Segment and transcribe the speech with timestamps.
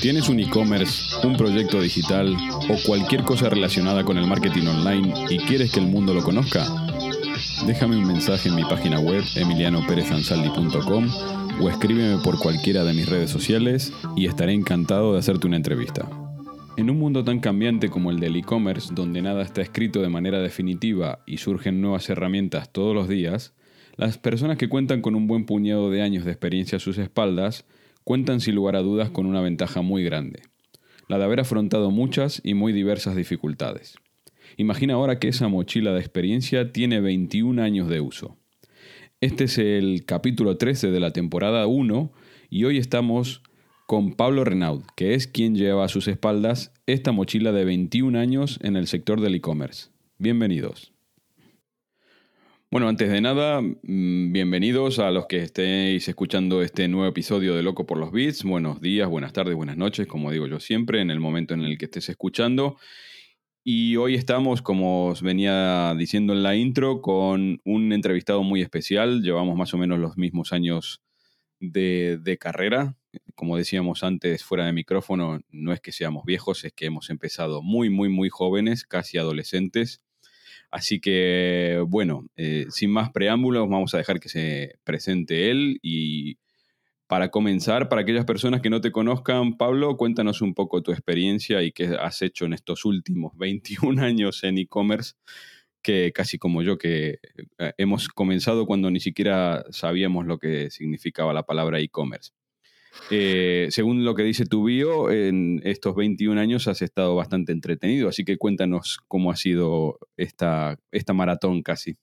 [0.00, 2.34] ¿Tienes un e-commerce, un proyecto digital
[2.70, 6.66] o cualquier cosa relacionada con el marketing online y quieres que el mundo lo conozca?
[7.66, 11.06] Déjame un mensaje en mi página web emilianoperezansaldi.com
[11.60, 16.08] o escríbeme por cualquiera de mis redes sociales y estaré encantado de hacerte una entrevista.
[16.78, 20.40] En un mundo tan cambiante como el del e-commerce, donde nada está escrito de manera
[20.40, 23.52] definitiva y surgen nuevas herramientas todos los días,
[23.96, 27.66] las personas que cuentan con un buen puñado de años de experiencia a sus espaldas
[28.04, 30.42] cuentan sin lugar a dudas con una ventaja muy grande,
[31.08, 33.96] la de haber afrontado muchas y muy diversas dificultades.
[34.56, 38.36] Imagina ahora que esa mochila de experiencia tiene 21 años de uso.
[39.20, 42.12] Este es el capítulo 13 de la temporada 1
[42.48, 43.42] y hoy estamos
[43.86, 48.58] con Pablo Renaud, que es quien lleva a sus espaldas esta mochila de 21 años
[48.62, 49.90] en el sector del e-commerce.
[50.18, 50.89] Bienvenidos.
[52.72, 57.64] Bueno, antes de nada, mm, bienvenidos a los que estéis escuchando este nuevo episodio de
[57.64, 58.44] Loco por los Beats.
[58.44, 61.78] Buenos días, buenas tardes, buenas noches, como digo yo siempre, en el momento en el
[61.78, 62.76] que estés escuchando.
[63.64, 69.20] Y hoy estamos, como os venía diciendo en la intro, con un entrevistado muy especial.
[69.22, 71.02] Llevamos más o menos los mismos años
[71.58, 72.96] de, de, carrera.
[73.34, 77.62] Como decíamos antes, fuera de micrófono, no es que seamos viejos, es que hemos empezado
[77.62, 80.02] muy, muy, muy jóvenes, casi adolescentes.
[80.70, 86.38] Así que, bueno, eh, sin más preámbulos, vamos a dejar que se presente él y
[87.10, 91.60] para comenzar, para aquellas personas que no te conozcan, Pablo, cuéntanos un poco tu experiencia
[91.60, 95.14] y qué has hecho en estos últimos 21 años en e-commerce,
[95.82, 97.18] que casi como yo, que
[97.58, 102.30] eh, hemos comenzado cuando ni siquiera sabíamos lo que significaba la palabra e-commerce.
[103.10, 108.08] Eh, según lo que dice tu bio, en estos 21 años has estado bastante entretenido,
[108.08, 111.96] así que cuéntanos cómo ha sido esta, esta maratón casi.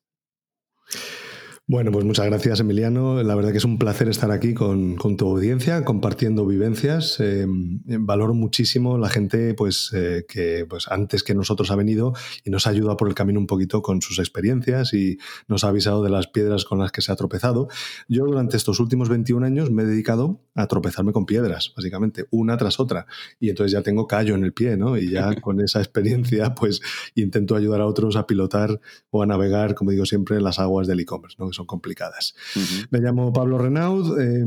[1.69, 3.21] Bueno, pues muchas gracias Emiliano.
[3.23, 7.17] La verdad que es un placer estar aquí con, con tu audiencia, compartiendo vivencias.
[7.19, 12.13] Eh, valoro muchísimo la gente pues, eh, que pues, antes que nosotros ha venido
[12.45, 15.17] y nos ha ayudado por el camino un poquito con sus experiencias y
[15.49, 17.67] nos ha avisado de las piedras con las que se ha tropezado.
[18.07, 22.55] Yo durante estos últimos 21 años me he dedicado a tropezarme con piedras, básicamente, una
[22.55, 23.07] tras otra.
[23.41, 24.97] Y entonces ya tengo callo en el pie, ¿no?
[24.97, 26.79] Y ya con esa experiencia pues
[27.13, 28.79] intento ayudar a otros a pilotar
[29.09, 31.56] o a navegar, como digo siempre, en las aguas del e-commerce, ¿no?
[31.57, 32.35] Son complicadas.
[32.55, 32.87] Uh -huh.
[32.91, 34.45] Me llamo Pablo Renaud, eh,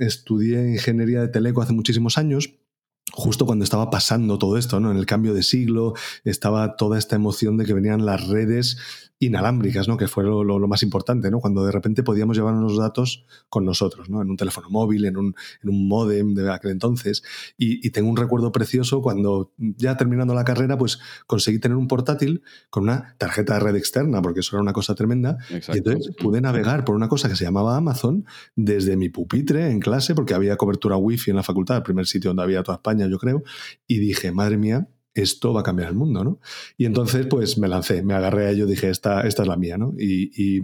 [0.00, 2.50] estudié ingeniería de teleco hace muchísimos años
[3.12, 4.90] justo cuando estaba pasando todo esto, ¿no?
[4.90, 8.76] En el cambio de siglo, estaba toda esta emoción de que venían las redes
[9.20, 9.96] inalámbricas, ¿no?
[9.96, 11.40] Que fue lo, lo, lo, más importante, ¿no?
[11.40, 14.22] Cuando de repente podíamos llevar unos datos con nosotros, ¿no?
[14.22, 17.22] En un teléfono móvil, en un, en un modem de aquel entonces.
[17.56, 21.88] Y, y, tengo un recuerdo precioso cuando ya terminando la carrera, pues conseguí tener un
[21.88, 25.38] portátil con una tarjeta de red externa, porque eso era una cosa tremenda.
[25.50, 25.72] Exacto.
[25.74, 28.24] Y entonces pude navegar por una cosa que se llamaba Amazon
[28.54, 32.30] desde mi pupitre en clase, porque había cobertura wifi en la facultad, el primer sitio
[32.30, 33.42] donde había toda España, yo creo.
[33.88, 34.88] Y dije, madre mía,
[35.22, 36.40] esto va a cambiar el mundo, ¿no?
[36.76, 39.78] Y entonces, pues me lancé, me agarré a ello, dije, esta, esta es la mía,
[39.78, 39.94] ¿no?
[39.98, 40.62] Y, y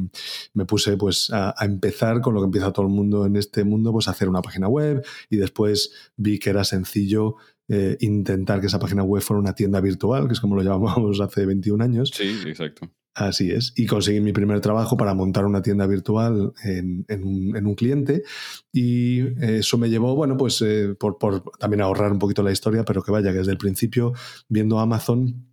[0.55, 3.65] me puse, pues, a, a, empezar con lo que empieza todo el mundo en este
[3.65, 7.37] mundo, pues, a hacer una página web y después vi que era sencillo
[7.69, 11.21] eh, intentar que esa página web fuera una tienda virtual, que es como lo llamamos
[11.21, 12.11] hace 21 años.
[12.15, 12.91] Sí, exacto.
[13.15, 13.73] Así es.
[13.77, 18.25] Y conseguí mi primer trabajo para montar una tienda virtual en, un, cliente.
[18.73, 22.85] Y eso me llevó, bueno, pues eh, por, por, también ahorrar un poquito la historia,
[22.85, 24.15] pero que vaya, que desde el principio,
[24.49, 25.47] viendo Amazon,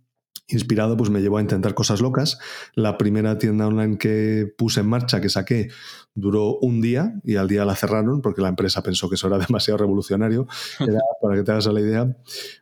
[0.48, 2.38] inspirado, pues me llevó a intentar cosas locas.
[2.74, 5.68] La primera tienda online que puse en marcha, que saqué,
[6.14, 9.38] duró un día y al día la cerraron porque la empresa pensó que eso era
[9.46, 10.46] demasiado revolucionario.
[10.80, 12.16] Era, para que te hagas la idea,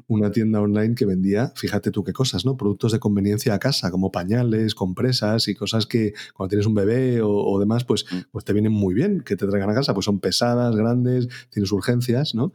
[0.06, 2.56] una tienda online que vendía, fíjate tú qué cosas, ¿no?
[2.56, 7.22] Productos de conveniencia a casa, como pañales, compresas y cosas que cuando tienes un bebé
[7.22, 10.04] o, o demás, pues, pues te vienen muy bien que te traigan a casa, pues
[10.04, 12.52] son pesadas, grandes, tienes urgencias, ¿no?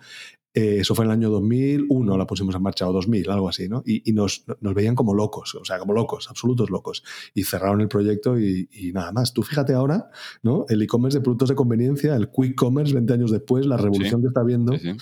[0.55, 3.67] Eh, eso fue en el año 2001, la pusimos en marcha, o 2000, algo así,
[3.67, 3.83] ¿no?
[3.85, 7.03] Y, y nos, nos, veían como locos, o sea, como locos, absolutos locos.
[7.33, 9.33] Y cerraron el proyecto y, y nada más.
[9.33, 10.09] Tú fíjate ahora,
[10.43, 10.65] ¿no?
[10.69, 14.21] El e-commerce de productos de conveniencia, el quick commerce, 20 años después, la revolución sí,
[14.21, 14.97] que está viendo, sí, sí.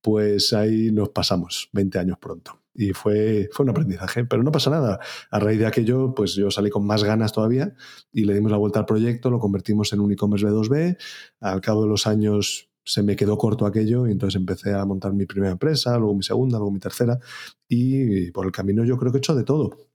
[0.00, 2.60] pues ahí nos pasamos, 20 años pronto.
[2.74, 5.00] Y fue, fue un aprendizaje, pero no pasa nada.
[5.30, 7.74] A raíz de aquello, pues yo salí con más ganas todavía
[8.12, 10.96] y le dimos la vuelta al proyecto, lo convertimos en un e-commerce B2B.
[11.40, 15.12] Al cabo de los años se me quedó corto aquello y entonces empecé a montar
[15.12, 17.18] mi primera empresa, luego mi segunda, luego mi tercera
[17.68, 19.91] y por el camino yo creo que he hecho de todo.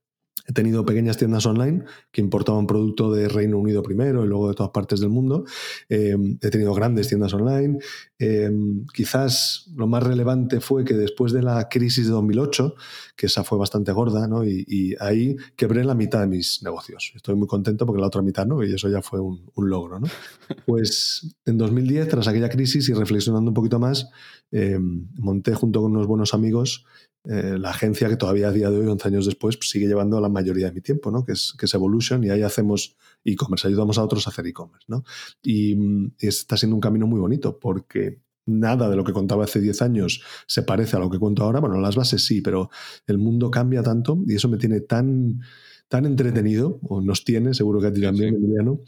[0.48, 4.56] He tenido pequeñas tiendas online que importaban producto de Reino Unido primero y luego de
[4.56, 5.44] todas partes del mundo.
[5.90, 7.80] Em, he tenido grandes tiendas online.
[8.18, 12.76] Em, quizás lo más relevante fue que después de la crisis de 2008,
[13.18, 14.46] que esa fue bastante gorda, ¿no?
[14.46, 17.12] y, ahí quebré la mitad de mis negocios.
[17.16, 20.00] Estoy muy contento porque la otra mitad no, y eso ya fue un, logro.
[20.00, 20.08] ¿no?
[20.66, 24.10] Pues en 2010, tras aquella crisis y reflexionando un poquito más,
[24.52, 26.86] em, monté junto con unos buenos amigos
[27.30, 30.22] eh, la agencia que todavía a día de hoy, 11 años después, pues, sigue llevando
[30.22, 31.26] la mayoría de mi tiempo, ¿no?
[31.26, 32.96] que, es, que es Evolution, y ahí hacemos
[33.26, 34.86] e-commerce, ayudamos a otros a hacer e-commerce.
[34.88, 35.04] ¿no?
[35.44, 35.74] Y,
[36.20, 39.82] y, está siendo un camino muy bonito porque nada de lo que contaba hace 10
[39.82, 41.60] años se parece a lo que cuento ahora.
[41.60, 42.70] Bueno, las bases sí, pero
[43.06, 45.42] el mundo cambia tanto y eso me tiene tan,
[45.90, 48.82] tan entretenido, o nos tiene, seguro que a ti también, Emiliano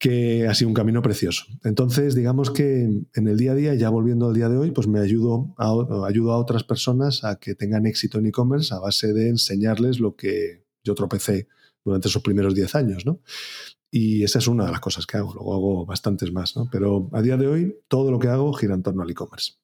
[0.00, 1.44] que ha sido un camino precioso.
[1.62, 4.88] Entonces, digamos que en el día a día, ya volviendo al día de hoy, pues
[4.88, 9.12] me ayudo a, ayudo a otras personas a que tengan éxito en e-commerce a base
[9.12, 11.48] de enseñarles lo que yo tropecé
[11.84, 13.20] durante esos primeros 10 años, ¿no?
[13.90, 16.66] Y esa es una de las cosas que hago, luego hago bastantes más, ¿no?
[16.72, 19.59] Pero a día de hoy, todo lo que hago gira en torno al e-commerce.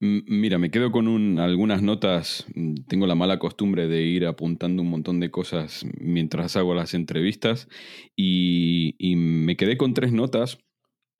[0.00, 2.46] Mira, me quedo con algunas notas.
[2.54, 6.94] Mm, tengo la mala costumbre de ir apuntando un montón de cosas mientras hago las
[6.94, 7.68] entrevistas
[8.16, 10.58] y, me quedé con tres notas.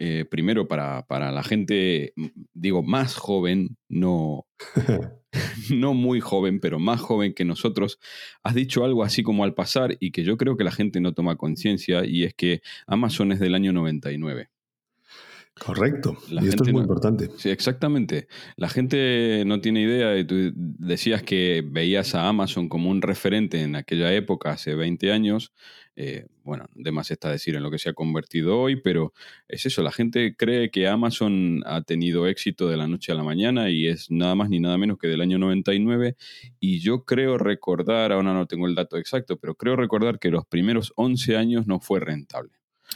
[0.01, 2.13] Eh, primero, para, la gente,
[2.55, 4.47] digo, más joven, no,
[5.75, 7.99] no muy joven, pero más joven que nosotros,
[8.43, 11.15] has dicho algo así como al pasar y que yo creo que la gente no
[11.15, 14.51] toma conciencia y es que Amazon es del año 99.
[15.59, 16.17] Correcto.
[16.29, 17.31] y esto es muy importante.
[17.37, 18.29] Sí, exactamente.
[18.57, 20.19] La gente no tiene idea.
[20.19, 25.13] Y tú decías que veías a Amazon como un referente en aquella época, hace 20
[25.13, 25.53] años.
[26.01, 29.13] Eh, bueno, de más está decir en lo que se ha convertido hoy, pero
[29.49, 29.83] es eso.
[29.83, 33.89] La gente cree que Amazon ha tenido éxito de la noche a la mañana y
[33.89, 36.17] es nada más ni nada menos que del año 99.
[36.61, 40.47] Y yo creo recordar, ahora no tengo el dato exacto, pero creo recordar que los
[40.47, 42.53] primeros 11 años no fue rentable.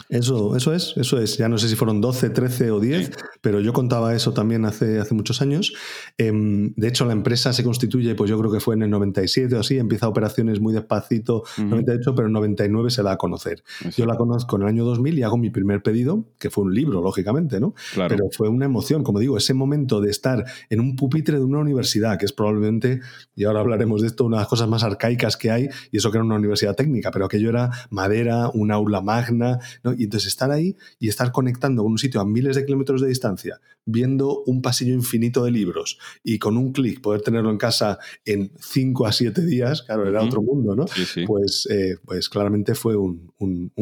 [0.09, 1.37] Eso, eso es, eso es.
[1.37, 3.11] Ya no sé si fueron 12, 13 o 10,
[3.41, 5.73] pero yo contaba eso también hace, hace muchos años.
[6.19, 9.55] Em, de hecho, la empresa se constituye, pues yo creo que fue en el 97
[9.55, 13.62] o así, empieza operaciones muy despacito, 98, pero en 99 se da a conocer.
[13.97, 16.75] Yo la conozco en el año 2000 y hago mi primer pedido, que fue un
[16.75, 17.75] libro, lógicamente, ¿no?
[17.94, 21.59] Pero fue una emoción, como digo, ese momento de estar en un pupitre de una
[21.59, 23.00] universidad, que es probablemente,
[23.37, 26.11] y ahora hablaremos de esto, una de las cosas más arcaicas que hay, y eso
[26.11, 29.59] que era una universidad técnica, pero aquello era madera, un aula magna,
[29.97, 33.09] y entonces estar ahí y estar conectando con un sitio a miles de kilómetros de
[33.09, 37.99] distancia, viendo un pasillo infinito de libros y con un clic poder tenerlo en casa
[38.25, 40.87] en 5 a 7 días, claro, era otro mundo, ¿no?
[41.27, 43.33] Pues, eh, pues claramente fue un,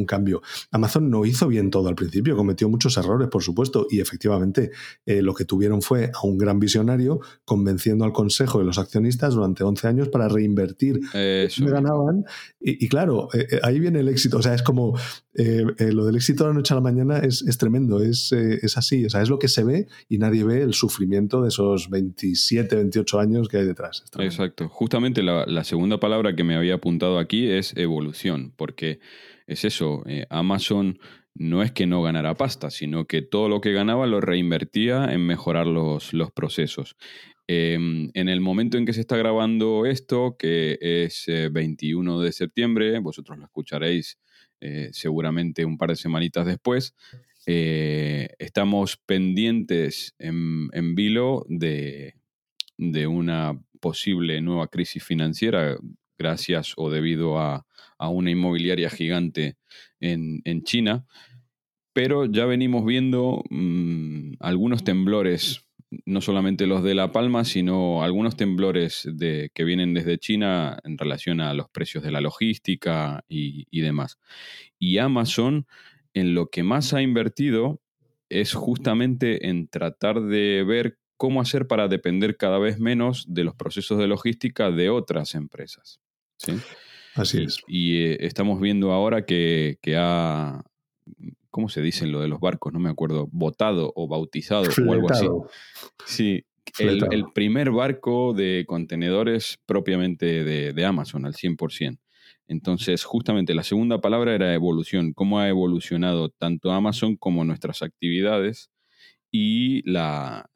[0.06, 0.42] cambio.
[0.72, 4.72] Amazon no hizo bien todo al principio, cometió muchos errores, por supuesto, y efectivamente
[5.06, 9.34] eh, lo que tuvieron fue a un gran visionario convenciendo al consejo de los accionistas
[9.34, 11.00] durante 11 años para reinvertir.
[11.14, 11.64] Eso.
[11.64, 12.24] Me ganaban.
[12.60, 14.38] Y, claro, eh, ahí viene el éxito.
[14.38, 14.98] O sea, es como
[15.44, 19.10] lo del éxito de la noche a la mañana es, tremendo, es, es así, o
[19.10, 23.20] sea, es lo que se ve y nadie ve el sufrimiento de esos 27, 28
[23.20, 24.04] años que hay detrás.
[24.18, 24.68] Exacto.
[24.68, 29.00] Justamente la, segunda palabra que me había apuntado aquí es evolución, porque
[29.46, 30.98] es eso, eh, Amazon
[31.34, 35.26] no es que no ganara pasta, sino que todo lo que ganaba lo reinvertía en
[35.26, 36.96] mejorar los, los procesos.
[37.46, 42.32] Em, en el momento en que se está grabando esto, que es 21 eh, de
[42.32, 44.18] septiembre, vosotros lo escucharéis
[44.60, 46.94] eh, seguramente un par de semanitas después,
[47.46, 52.14] eh, estamos pendientes en, en Vilo de,
[53.08, 55.76] una posible nueva crisis financiera
[56.18, 57.64] gracias o debido a,
[57.98, 59.56] una inmobiliaria gigante
[60.00, 61.06] en, China,
[61.92, 65.66] pero ya venimos viendo mm, algunos temblores,
[66.04, 70.98] no solamente los de La Palma, sino algunos temblores de, que vienen desde China en
[70.98, 74.18] relación a los precios de la logística y, y demás.
[74.78, 75.66] Y Amazon
[76.14, 77.80] en lo que más ha invertido
[78.28, 83.54] es justamente en tratar de ver cómo hacer para depender cada vez menos de los
[83.54, 86.00] procesos de logística de otras empresas.
[86.38, 86.52] ¿sí?
[87.14, 87.60] Así es.
[87.66, 90.64] Y eh, estamos viendo ahora que, ha,
[91.50, 92.72] ¿cómo se dice lo de los barcos?
[92.72, 95.26] No me acuerdo, votado o bautizado o algo así.
[96.06, 96.44] Sí,
[96.78, 101.98] el, primer barco de contenedores propiamente de, de Amazon al 100%.
[102.50, 108.72] Entonces, justamente la segunda palabra era evolución, cómo ha evolucionado tanto Amazon como nuestras actividades.
[109.30, 110.50] Y la,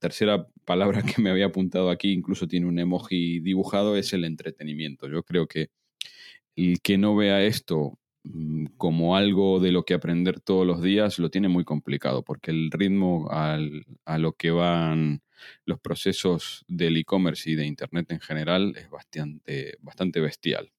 [0.00, 5.08] tercera palabra que me había apuntado aquí, incluso tiene un emoji dibujado, es el entretenimiento.
[5.08, 5.70] Yo creo que
[6.54, 7.98] el que no vea esto
[8.78, 12.70] como algo de lo que aprender todos los días, lo tiene muy complicado, porque el
[12.70, 15.22] ritmo al, a lo que van
[15.66, 20.72] los procesos del e-commerce y de Internet en general es bastante, bastante bestial.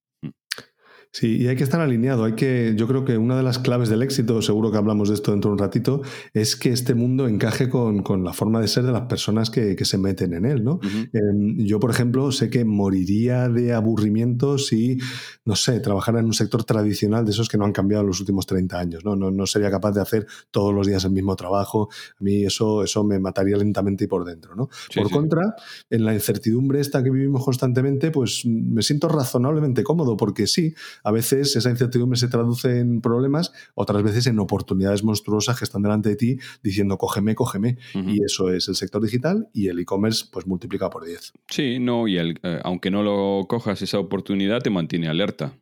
[1.16, 2.26] Sí, y hay que estar alineado.
[2.26, 5.16] Hay que, yo creo que una de las claves del éxito, seguro que hablamos de
[5.16, 6.02] esto dentro de un ratito,
[6.34, 9.98] es que este mundo encaje con, la forma de ser de las personas que, se
[9.98, 10.66] meten en él.
[10.66, 10.82] ¿no?
[11.14, 14.98] Em, yo, por ejemplo, sé que moriría de aburrimiento si,
[15.46, 18.20] no sé, trabajara en un sector tradicional de esos que no han cambiado en los
[18.20, 19.06] últimos 30 años.
[19.06, 21.88] No, no, no sería capaz de hacer todos los días el mismo trabajo.
[22.20, 24.54] A mí eso, eso me mataría lentamente y por dentro.
[24.54, 24.68] ¿no?
[24.94, 25.56] por contra,
[25.90, 30.74] en la incertidumbre esta que vivimos constantemente, pues me siento razonablemente cómodo porque sí,
[31.06, 35.84] a veces esa incertidumbre se traduce en problemas, otras veces en oportunidades monstruosas que están
[35.84, 37.78] delante de ti diciendo cógeme, cógeme.
[37.94, 41.34] Y eso es el sector digital y el e-commerce pues multiplica por 10.
[41.48, 45.54] Sí, no, y el, eh, aunque no lo cojas esa oportunidad, te mantiene alerta.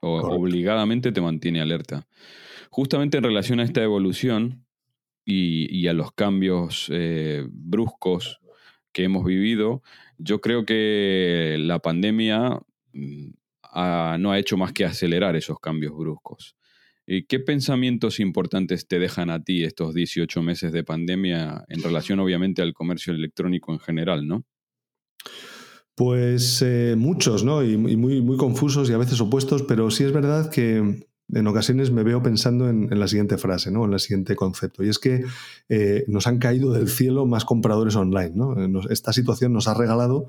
[0.00, 2.06] O obligadamente te mantiene alerta.
[2.70, 4.64] Justamente en relación a esta evolución
[5.26, 8.40] y, a los cambios eh, bruscos
[8.92, 9.82] que hemos vivido,
[10.16, 12.60] yo creo que la pandemia
[13.74, 16.56] no ha hecho más que acelerar esos cambios bruscos.
[17.06, 22.62] ¿Qué pensamientos importantes te dejan a ti estos 18 meses de pandemia en relación obviamente
[22.62, 24.44] al comercio electrónico en general, no?
[25.94, 27.62] Pues eh, muchos, ¿no?
[27.62, 31.90] Y, muy, muy confusos y a veces opuestos, pero sí es verdad que en ocasiones
[31.90, 33.84] me veo pensando en, la siguiente frase, ¿no?
[33.84, 35.24] en el siguiente concepto, y es que
[35.68, 38.32] eh, nos han caído del cielo más compradores online.
[38.34, 38.54] ¿no?
[38.90, 40.28] esta situación nos ha regalado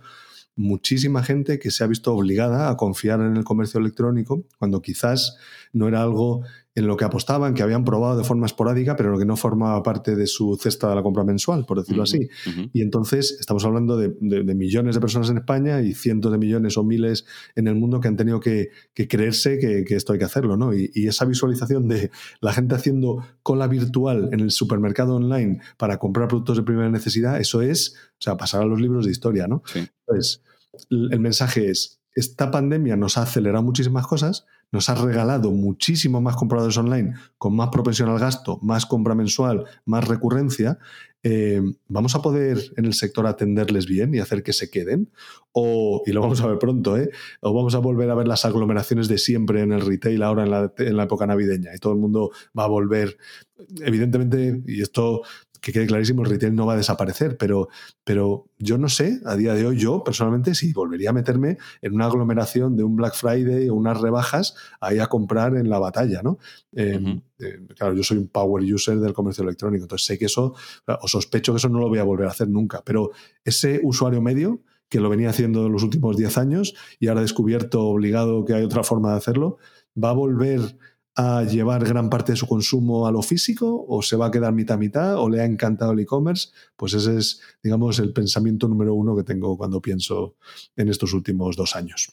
[0.55, 5.37] muchísima gente que se ha visto obligada a confiar en el comercio electrónico cuando quizás
[5.73, 6.43] no era algo
[6.75, 10.15] en lo que apostaban, que habían probado de forma esporádica, pero que no formaba parte
[10.17, 12.27] de su cesta de la compra mensual, por decirlo así.
[12.73, 14.09] Y entonces estamos hablando de,
[14.55, 18.09] millones de personas en España y cientos de millones o miles en el mundo que
[18.09, 20.73] han tenido que, creerse que, esto hay que hacerlo, ¿no?
[20.73, 26.27] Y, esa visualización de la gente haciendo cola virtual en el supermercado online para comprar
[26.27, 29.63] productos de primera necesidad, eso es, o sea, pasar a los libros de historia, ¿no?
[29.75, 30.41] Entonces,
[30.89, 36.37] el mensaje es, esta pandemia nos ha acelerado muchísimas cosas, nos ha regalado muchísimo más
[36.37, 40.79] compradores online, con más propensión al gasto, más compra mensual, más recurrencia.
[41.23, 45.11] Eh, ¿Vamos a poder en el sector atenderles bien y hacer que se queden?
[45.51, 47.09] O, y lo vamos a ver pronto, ¿eh?
[47.41, 50.51] o vamos a volver a ver las aglomeraciones de siempre en el retail ahora en
[50.51, 53.17] la, en la época navideña y todo el mundo va a volver.
[53.81, 55.23] Evidentemente, y esto
[55.65, 57.69] que quede clarísimo, el retail no va a desaparecer, pero,
[58.03, 61.95] pero yo no sé, a día de hoy yo personalmente si volvería a meterme en
[61.95, 66.21] una aglomeración de un Black Friday o unas rebajas ahí a comprar en la batalla,
[66.21, 66.37] ¿no?
[66.71, 70.53] Em, eh, claro, yo soy un power user del comercio electrónico, entonces sé que eso,
[70.85, 73.09] o sospecho que eso no lo voy a volver a hacer nunca, pero
[73.43, 77.23] ese usuario medio que lo venía haciendo en los últimos 10 años y ahora ha
[77.23, 79.57] descubierto obligado que hay otra forma de hacerlo,
[79.97, 80.77] va a volver
[81.15, 84.53] a llevar gran parte de su consumo a lo físico o se va a quedar
[84.53, 88.93] mitad mitad o le ha encantado el e-commerce, pues ese es, digamos, el pensamiento número
[88.93, 90.35] uno que tengo cuando pienso
[90.75, 92.11] en estos últimos dos años.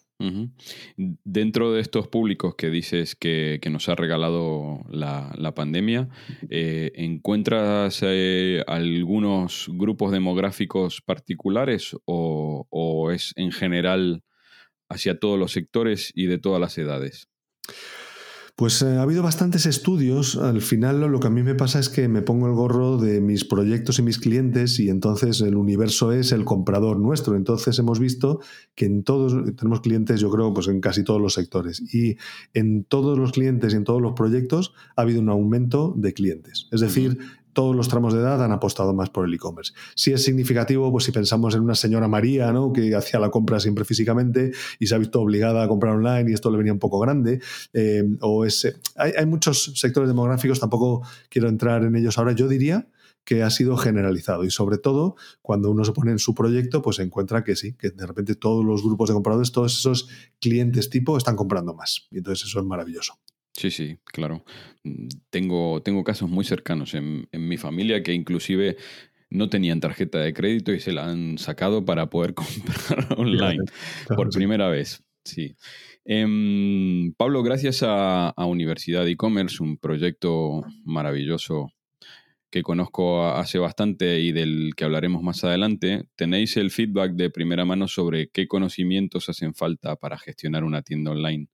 [1.24, 6.08] Dentro de estos públicos que dices que, nos ha regalado la, pandemia,
[6.48, 14.22] eh, ¿encuentras eh, algunos grupos demográficos particulares o, o es en general
[14.88, 17.28] hacia todos los sectores y de todas las edades?
[18.62, 20.36] Pues eh, ha habido bastantes estudios.
[20.36, 23.20] Al final lo que a mí me pasa es que me pongo el gorro de
[23.20, 27.34] mis proyectos y mis clientes y entonces el universo es el comprador nuestro.
[27.34, 28.38] Entonces hemos visto
[28.76, 32.18] que en todos, tenemos clientes yo creo pues en casi todos los sectores y
[32.54, 36.68] en todos los clientes y en todos los proyectos ha habido un aumento de clientes.
[36.70, 37.18] Es decir,
[37.52, 39.72] todos los tramos de edad han apostado más por el e-commerce.
[39.94, 42.72] Si es significativo, pues si pensamos en una señora María, ¿no?
[42.72, 46.34] que hacía la compra siempre físicamente y se ha visto obligada a comprar online y
[46.34, 47.40] esto le venía un poco grande,
[47.72, 52.48] eh, o ese, hay, hay, muchos sectores demográficos, tampoco quiero entrar en ellos ahora, yo
[52.48, 52.88] diría
[53.24, 56.98] que ha sido generalizado y sobre todo cuando uno se pone en su proyecto pues
[56.98, 60.08] encuentra que sí, que de repente todos los grupos de compradores, todos esos
[60.40, 63.18] clientes tipo están comprando más y entonces eso es maravilloso.
[63.52, 64.44] Sí, sí, claro.
[64.84, 68.76] Mm, tengo, tengo casos muy cercanos en, mi familia que inclusive
[69.30, 73.64] no tenían tarjeta de crédito y se la han sacado para poder comprar online
[74.16, 75.04] por primera vez.
[75.24, 75.54] Sí.
[76.04, 81.72] Em, Pablo, gracias a, a Universidad e-commerce, un proyecto maravilloso
[82.50, 87.64] que conozco hace bastante y del que hablaremos más adelante, tenéis el feedback de primera
[87.64, 91.48] mano sobre qué conocimientos hacen falta para gestionar una tienda online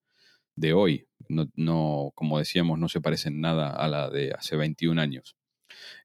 [0.59, 1.07] de hoy.
[1.29, 5.37] No, como decíamos, no se parece en nada a la de hace 21 años.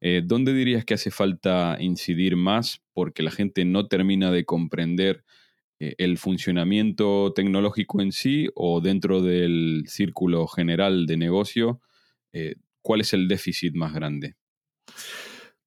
[0.02, 5.24] Eh, ¿Dónde dirías que hace falta incidir más porque la gente no termina de comprender
[5.84, 11.82] eh, el funcionamiento tecnológico en sí o dentro del círculo general de negocio,
[12.32, 14.36] eh, ¿cuál es el déficit más grande?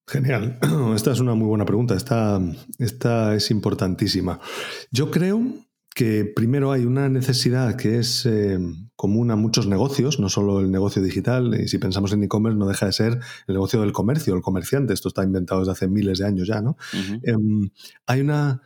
[0.06, 0.58] Genial.
[0.94, 1.94] Esta es una muy buena pregunta.
[1.94, 2.40] Esta,
[2.78, 4.40] esta es importantísima.
[4.90, 5.42] Yo creo
[5.96, 8.58] que primero hay una necesidad que es eh,
[8.96, 12.68] común a muchos negocios, no solo el negocio digital, y si pensamos en e-commerce no
[12.68, 13.12] deja de ser
[13.46, 16.60] el negocio del comercio, el comerciante, esto está inventado desde hace miles de años ya,
[16.60, 16.76] ¿no?
[17.22, 17.70] Em,
[18.06, 18.60] hay una,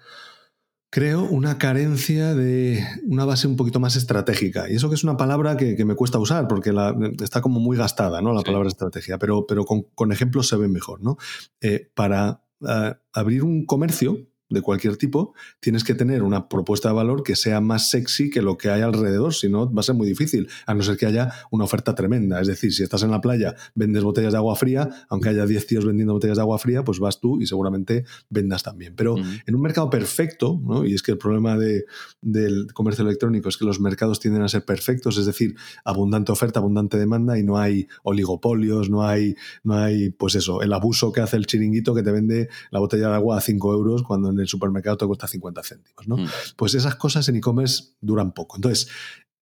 [0.90, 5.16] creo, una carencia de una base un poquito más estratégica, y eso que es una
[5.16, 6.74] palabra que, me cuesta usar, porque
[7.22, 8.32] está como muy gastada, ¿no?
[8.32, 11.16] La palabra estrategia, pero, pero con, ejemplos se ve mejor, ¿no?
[11.60, 14.18] Eh, para eh, abrir un comercio,
[14.50, 18.42] de cualquier tipo, tienes que tener una propuesta de valor que sea más sexy que
[18.42, 21.06] lo que hay alrededor, si no va a ser muy difícil, a no ser que
[21.06, 22.40] haya una oferta tremenda.
[22.40, 25.66] Es decir, si estás en la playa, vendes botellas de agua fría, aunque haya 10
[25.66, 28.94] tíos vendiendo botellas de agua fría, pues vas tú y seguramente vendas también.
[28.96, 30.84] Pero en un mercado perfecto, ¿no?
[30.84, 31.84] y es que el problema de,
[32.20, 35.54] del comercio electrónico es que los mercados tienden a ser perfectos, es decir,
[35.84, 40.72] abundante oferta, abundante demanda y no hay oligopolios, no hay, no hay, pues eso, el
[40.72, 44.02] abuso que hace el chiringuito que te vende la botella de agua a 5 euros
[44.02, 46.08] cuando en el supermercado te cuesta 50 céntimos.
[46.08, 46.16] ¿no?
[46.16, 46.26] Mm.
[46.56, 48.56] Pues esas cosas en e-commerce duran poco.
[48.56, 48.88] Entonces,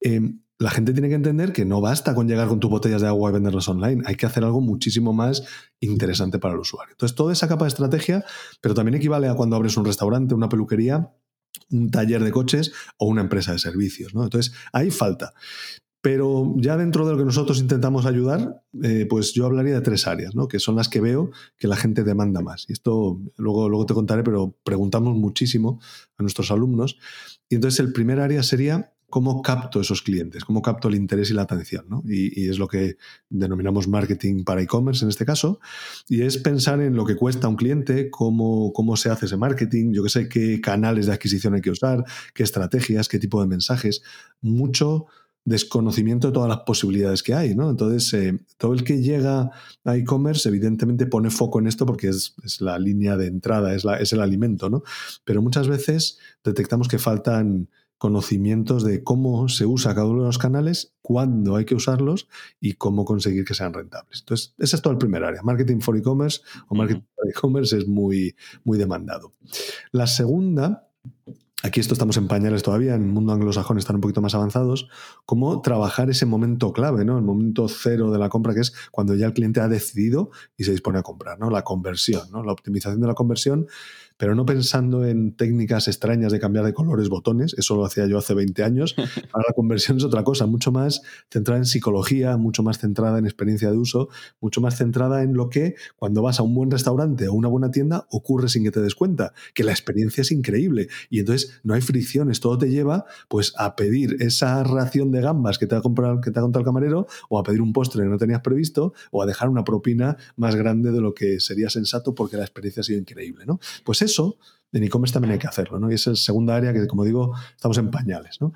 [0.00, 3.07] em, la gente tiene que entender que no basta con llegar con tus botellas de
[3.07, 4.02] agua y venderlas online.
[4.07, 5.45] Hay que hacer algo muchísimo más
[5.78, 6.93] interesante para el usuario.
[6.93, 8.25] Entonces, toda esa capa de estrategia,
[8.61, 11.12] pero también equivale a cuando abres un restaurante, una peluquería,
[11.71, 14.14] un taller de coches o una empresa de servicios.
[14.14, 14.25] ¿no?
[14.25, 15.33] Entonces, ahí falta.
[16.00, 20.07] Pero ya dentro de lo que nosotros intentamos ayudar, eh, pues yo hablaría de tres
[20.07, 20.47] áreas, ¿no?
[20.47, 22.67] que son las que veo que la gente demanda más.
[22.69, 25.81] Y esto luego, luego te contaré, pero preguntamos muchísimo
[26.17, 26.99] a nuestros alumnos.
[27.49, 31.35] Y entonces el primer área sería cómo capto esos clientes, cómo capto el interés y
[31.35, 31.87] la atención.
[31.88, 32.02] ¿no?
[32.07, 32.97] Y, es lo que
[33.28, 35.61] denominamos marketing para e-commerce en este caso.
[36.09, 39.93] Y es pensar en lo que cuesta un cliente, cómo, cómo se hace ese marketing,
[39.93, 43.49] yo qué sé, qué canales de adquisición hay que usar, qué estrategias, qué tipo de
[43.49, 44.02] mensajes.
[44.40, 45.07] Mucho
[45.49, 47.71] desconocimiento de todas las posibilidades que hay, ¿no?
[47.71, 49.50] Entonces, eh, todo el que llega
[49.85, 53.97] a e-commerce evidentemente pone foco en esto porque es, la línea de entrada, es, la,
[53.97, 54.83] es, el alimento, ¿no?
[55.25, 60.38] Pero muchas veces detectamos que faltan conocimientos de cómo se usa cada uno de los
[60.38, 62.29] canales, cuándo hay que usarlos
[62.61, 64.20] y cómo conseguir que sean rentables.
[64.20, 65.42] Entonces, ese es todo el primer área.
[65.42, 69.33] Marketing for e-commerce o marketing for e-commerce es muy, muy demandado.
[69.90, 70.88] La segunda
[71.62, 74.88] aquí esto estamos en pañales todavía, en el mundo anglosajón están un poquito más avanzados,
[75.27, 77.18] cómo trabajar ese momento clave, ¿no?
[77.18, 80.64] El momento cero de la compra, que es cuando ya el cliente ha decidido y
[80.64, 81.51] se dispone a comprar, ¿no?
[81.51, 82.42] La conversión, ¿no?
[82.42, 83.66] La optimización de la conversión
[84.18, 88.18] pero no pensando en técnicas extrañas de cambiar de colores botones, eso lo hacía yo
[88.18, 88.94] hace 20 años.
[89.33, 91.00] Ahora la conversión es otra cosa, mucho más
[91.31, 94.09] centrada en psicología, mucho más centrada en experiencia de uso,
[94.40, 97.70] mucho más centrada en lo que cuando vas a un buen restaurante o una buena
[97.70, 101.74] tienda ocurre sin que te des cuenta, que la experiencia es increíble y entonces no
[101.74, 105.81] hay fricciones, todo te lleva pues a pedir esa ración de gambas que te ha
[105.81, 108.40] comprado, que te ha contado el camarero o a pedir un postre que no tenías
[108.40, 112.42] previsto o a dejar una propina más grande de lo que sería sensato porque la
[112.42, 113.61] experiencia ha sido increíble, ¿no?
[113.85, 114.38] Pues eso
[114.73, 115.90] en e-commerce también hay que hacerlo, ¿no?
[115.90, 118.53] Y esa es la segunda área que, como digo, estamos en pañales, ¿no?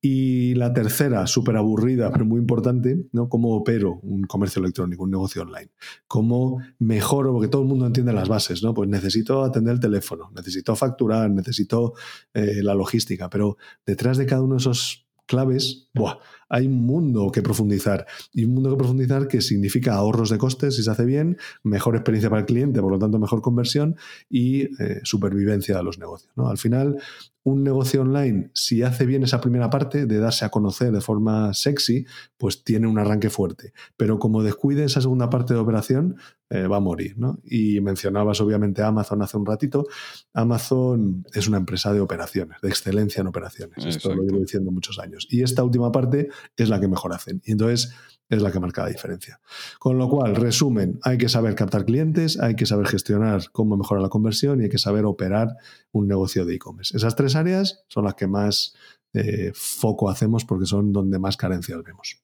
[0.00, 3.28] Y la tercera, súper aburrida, pero muy importante, ¿no?
[3.28, 5.70] ¿Cómo opero un comercio electrónico, un negocio online?
[6.06, 7.32] ¿Cómo mejoro?
[7.32, 8.74] Porque todo el mundo entiende las bases, ¿no?
[8.74, 11.94] Pues necesito atender el teléfono, necesito facturar, necesito
[12.34, 16.18] eh, la logística, pero detrás de cada uno de esos claves, ¡buah!
[16.48, 18.06] Hay un mundo que profundizar.
[18.32, 21.96] Y un mundo que profundizar que significa ahorros de costes si se hace bien, mejor
[21.96, 23.96] experiencia para el cliente, por lo tanto mejor conversión
[24.28, 26.32] y eh, supervivencia de los negocios.
[26.36, 26.48] ¿no?
[26.48, 26.98] Al final,
[27.44, 31.52] un negocio online, si hace bien esa primera parte de darse a conocer de forma
[31.52, 32.06] sexy,
[32.38, 33.74] pues tiene un arranque fuerte.
[33.98, 36.16] Pero como descuide esa segunda parte de operación,
[36.48, 37.18] eh, va a morir.
[37.18, 37.38] ¿no?
[37.44, 39.86] Y mencionabas obviamente Amazon hace un ratito.
[40.32, 43.84] Amazon es una empresa de operaciones, de excelencia en operaciones.
[43.84, 45.26] Esto lo llevo diciendo muchos años.
[45.28, 47.42] Y esta última parte es la que mejor hacen.
[47.44, 47.92] Y entonces
[48.28, 49.40] es la que marca la diferencia.
[49.78, 54.02] Con lo cual, resumen, hay que saber captar clientes, hay que saber gestionar cómo mejorar
[54.02, 55.56] la conversión y hay que saber operar
[55.92, 56.96] un negocio de e-commerce.
[56.96, 58.74] Esas tres áreas son las que más
[59.12, 62.23] eh, foco hacemos porque son donde más carencias vemos.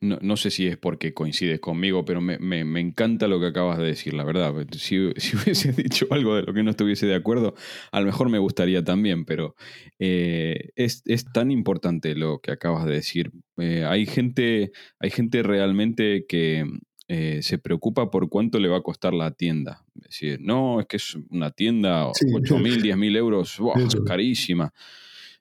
[0.00, 4.14] No, sé si es porque coincides conmigo, pero me, encanta lo que acabas de decir,
[4.14, 4.54] la verdad.
[4.72, 7.54] Si, hubiese dicho algo de lo que no estuviese de acuerdo,
[7.90, 9.56] a lo mejor me gustaría también, pero
[9.98, 13.32] eh, es, tan importante lo que acabas de decir.
[13.56, 16.64] Eh, hay, gente, hay gente realmente que
[17.08, 19.84] eh, se preocupa por cuánto le va a costar la tienda.
[19.96, 23.58] Es decir, no, es que es una tienda, 8 mil, 10 mil euros,
[24.06, 24.72] carísima.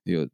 [0.05, 0.27] Digo,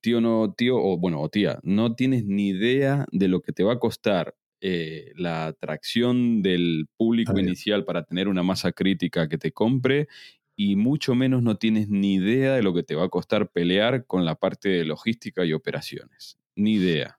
[0.00, 3.64] tío no, tío, o bueno, o tía, no tienes ni idea de lo que te
[3.64, 9.36] va a costar eh, la atracción del público inicial para tener una masa crítica que
[9.36, 10.08] te compre
[10.56, 14.06] y mucho menos no tienes ni idea de lo que te va a costar pelear
[14.06, 16.38] con la parte de logística y operaciones.
[16.54, 17.18] Ni idea.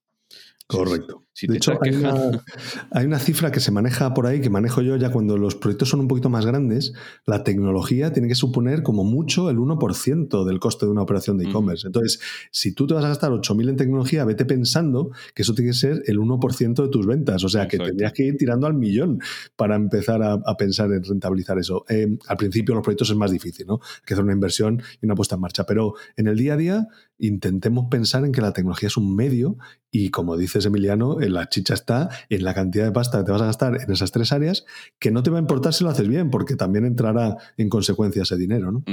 [0.68, 1.25] Correcto.
[1.42, 2.44] De hecho, hay una,
[2.92, 5.90] hay una, cifra que se maneja por ahí, que manejo yo ya cuando los proyectos
[5.90, 6.94] son un poquito más grandes,
[7.26, 11.50] la tecnología tiene que suponer como mucho el 1% del coste de una operación de
[11.50, 11.88] e-commerce.
[11.88, 12.20] Entonces,
[12.52, 15.78] si tú te vas a gastar 8.000 en tecnología, vete pensando que eso tiene que
[15.78, 17.44] ser el 1% de tus ventas.
[17.44, 19.20] O sea, que tendrías que ir tirando al millón
[19.56, 21.86] para empezar a, pensar en rentabilizar eso.
[21.90, 23.76] Eh, al principio los proyectos es más difícil, ¿no?
[23.76, 25.66] Hay que hacer una inversión y una puesta en marcha.
[25.66, 29.58] Pero en el día a día, intentemos pensar en que la tecnología es un medio
[29.92, 33.42] y, como dices, Emiliano, la chicha está en la cantidad de pasta que te vas
[33.42, 34.66] a gastar en esas tres áreas,
[35.00, 38.24] que no te va a importar si lo haces bien, porque también entrará en consecuencia
[38.24, 38.84] ese dinero, ¿no?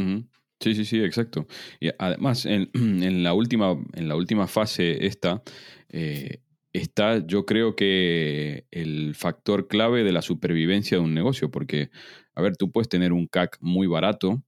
[0.60, 1.46] Sí, sí, sí, exacto.
[1.80, 5.42] Y además, en, la, última, en la última fase esta,
[5.88, 6.40] eh,
[6.72, 11.90] está yo creo que el factor clave de la supervivencia de un negocio, porque,
[12.34, 14.42] a ver, tú puedes tener un CAC muy barato,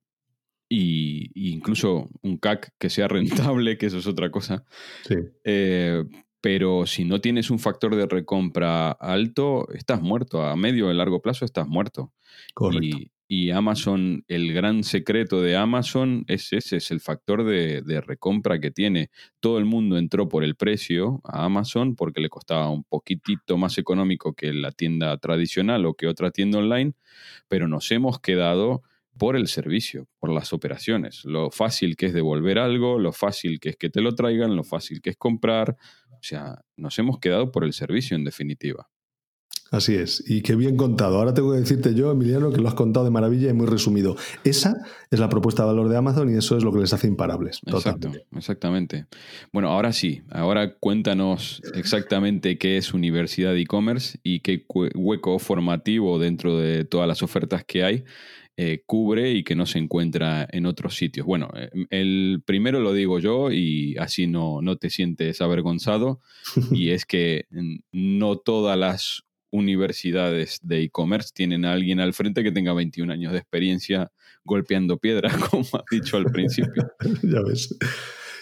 [0.69, 3.09] y, incluso un CAC que sea
[3.57, 4.65] rentable, que eso es otra cosa.
[5.07, 5.17] Sí.
[5.45, 6.05] Eh,
[6.45, 10.43] pero si no tienes un factor de recompra alto, estás muerto.
[10.43, 12.13] A medio y largo plazo estás muerto.
[12.53, 12.99] Correcto.
[13.27, 18.61] Y, Amazon, el gran secreto de Amazon es ese, es el factor de, de, recompra
[18.61, 19.09] que tiene.
[19.41, 23.79] Todo el mundo entró por el precio a Amazon porque le costaba un poquitito más
[23.79, 26.93] económico que la tienda tradicional o que otra tienda online,
[27.49, 28.83] pero nos hemos quedado
[29.19, 33.71] por el servicio, por las operaciones, lo fácil que es devolver algo, lo fácil que
[33.71, 35.77] es que te lo traigan, lo fácil que es comprar,
[36.25, 38.89] sea, nos hemos quedado por el servicio en definitiva.
[39.71, 41.19] Así es, y qué bien contado.
[41.19, 44.15] Ahora tengo que decirte yo, Emiliano, que lo has contado de maravilla y muy resumido.
[44.45, 44.77] Esa
[45.11, 47.61] es la propuesta de valor de Amazon y eso es lo que les hace imparables.
[47.67, 49.07] Exacto, exactamente.
[49.53, 56.57] Bueno, ahora sí, ahora cuéntanos exactamente qué es Universidad e-commerce y qué hueco formativo dentro
[56.57, 58.05] de todas las ofertas que hay
[58.57, 61.27] eh, cubre y que no se encuentra en otros sitios.
[61.27, 66.21] Bueno, eh, el primero lo digo yo y así no, no te sientes avergonzado,
[66.73, 67.47] y es que
[67.93, 73.33] no todas las universidades de e-commerce tienen a alguien al frente que tenga 21 años
[73.33, 74.11] de experiencia
[74.45, 76.91] golpeando piedra, como has dicho al principio.
[77.23, 77.77] ya ves.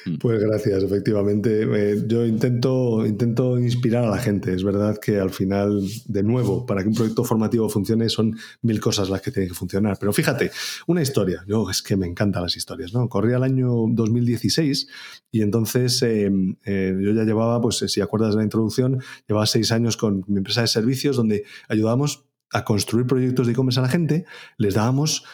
[0.06, 0.16] Mm.
[0.16, 1.62] Pues gracias, efectivamente.
[1.62, 4.54] Eh, yo intento, intento inspirar a la gente.
[4.54, 8.80] Es verdad que al final, de nuevo, para que un proyecto formativo funcione son mil
[8.80, 9.96] cosas las que tienen que funcionar.
[9.98, 10.50] Pero fíjate,
[10.86, 11.44] una historia.
[11.46, 12.92] Yo es que me encantan las historias.
[12.92, 13.08] ¿no?
[13.08, 14.88] Corría el año 2016
[15.30, 16.30] y entonces eh,
[16.64, 20.38] eh, yo ya llevaba, pues si acuerdas de la introducción, llevaba seis años con mi
[20.38, 24.26] empresa de servicios donde ayudábamos a construir proyectos de e-commerce a la gente,
[24.58, 25.24] les dábamos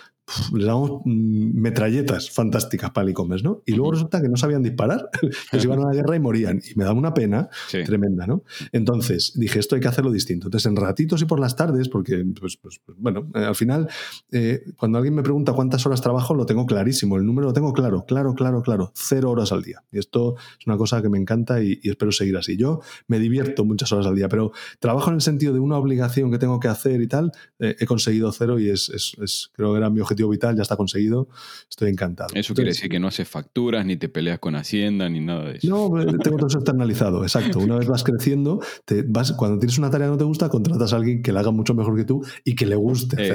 [0.54, 3.62] les damos mm, metralletas fantásticas para el e-commerce, ¿no?
[3.66, 5.08] Y luego resulta que no sabían disparar,
[5.50, 6.60] que se iban a la guerra y morían.
[6.64, 8.44] Y me da una pena tremenda, ¿no?
[8.72, 10.48] Entonces dije, esto hay que hacerlo distinto.
[10.48, 13.88] Entonces, en ratitos y por las tardes, porque, pues, pues, pues bueno, eh, al final,
[14.30, 17.16] eh, cuando alguien me pregunta cuántas horas trabajo, lo tengo clarísimo.
[17.16, 18.92] El número lo tengo claro, claro, claro, claro.
[18.94, 19.82] Cero horas al día.
[19.90, 22.56] Y esto es una cosa que me encanta y, espero seguir así.
[22.56, 26.30] Yo me divierto muchas horas al día, pero trabajo en el sentido de una obligación
[26.30, 27.32] que tengo que hacer y tal.
[27.58, 30.62] Eh, he conseguido cero y es, es, es, creo que era mi objetivo vital, ya
[30.62, 31.28] está conseguido,
[31.68, 32.30] estoy encantado.
[32.34, 35.58] Eso quiere decir que no haces facturas, ni te peleas con Hacienda, ni nada de
[35.58, 35.68] eso.
[35.68, 37.58] No, tengo todo eso externalizado, exacto.
[37.58, 40.92] Una vez vas creciendo, te vas, cuando tienes una tarea que no te gusta, contratas
[40.92, 43.34] a alguien que la haga mucho mejor que tú y que le guste.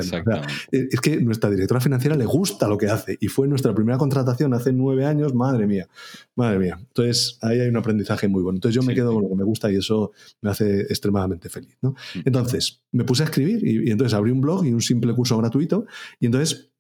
[0.72, 4.54] es que nuestra directora financiera le gusta lo que hace y fue nuestra primera contratación
[4.54, 5.88] hace nueve años, madre mía,
[6.36, 6.78] madre mía.
[6.80, 8.58] Entonces ahí hay un aprendizaje muy bueno.
[8.58, 11.78] Entonces yo me quedo con lo que me gusta y eso me hace extremadamente feliz.
[11.82, 11.92] ¿no?
[11.92, 12.20] Mm.
[12.26, 15.38] Entonces me puse a escribir y, y entonces abrí un blog y un simple curso
[15.38, 15.86] gratuito
[16.20, 16.73] y entonces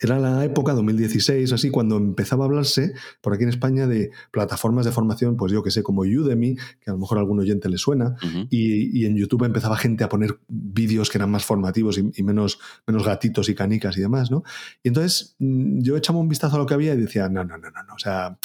[0.00, 4.84] era la época 2016, así, cuando empezaba a hablarse por aquí en España de plataformas
[4.84, 7.68] de formación, pues yo que sé, como Udemy, que a lo mejor a algún oyente
[7.68, 8.16] le suena,
[8.50, 13.04] y, en YouTube empezaba gente a poner vídeos que eran más formativos y, menos, menos
[13.04, 14.42] gatitos y canicas y demás, ¿no?
[14.82, 17.56] Y entonces mm, yo echaba un vistazo a lo que había y decía, no, no,
[17.58, 18.38] no, no, no, o sea,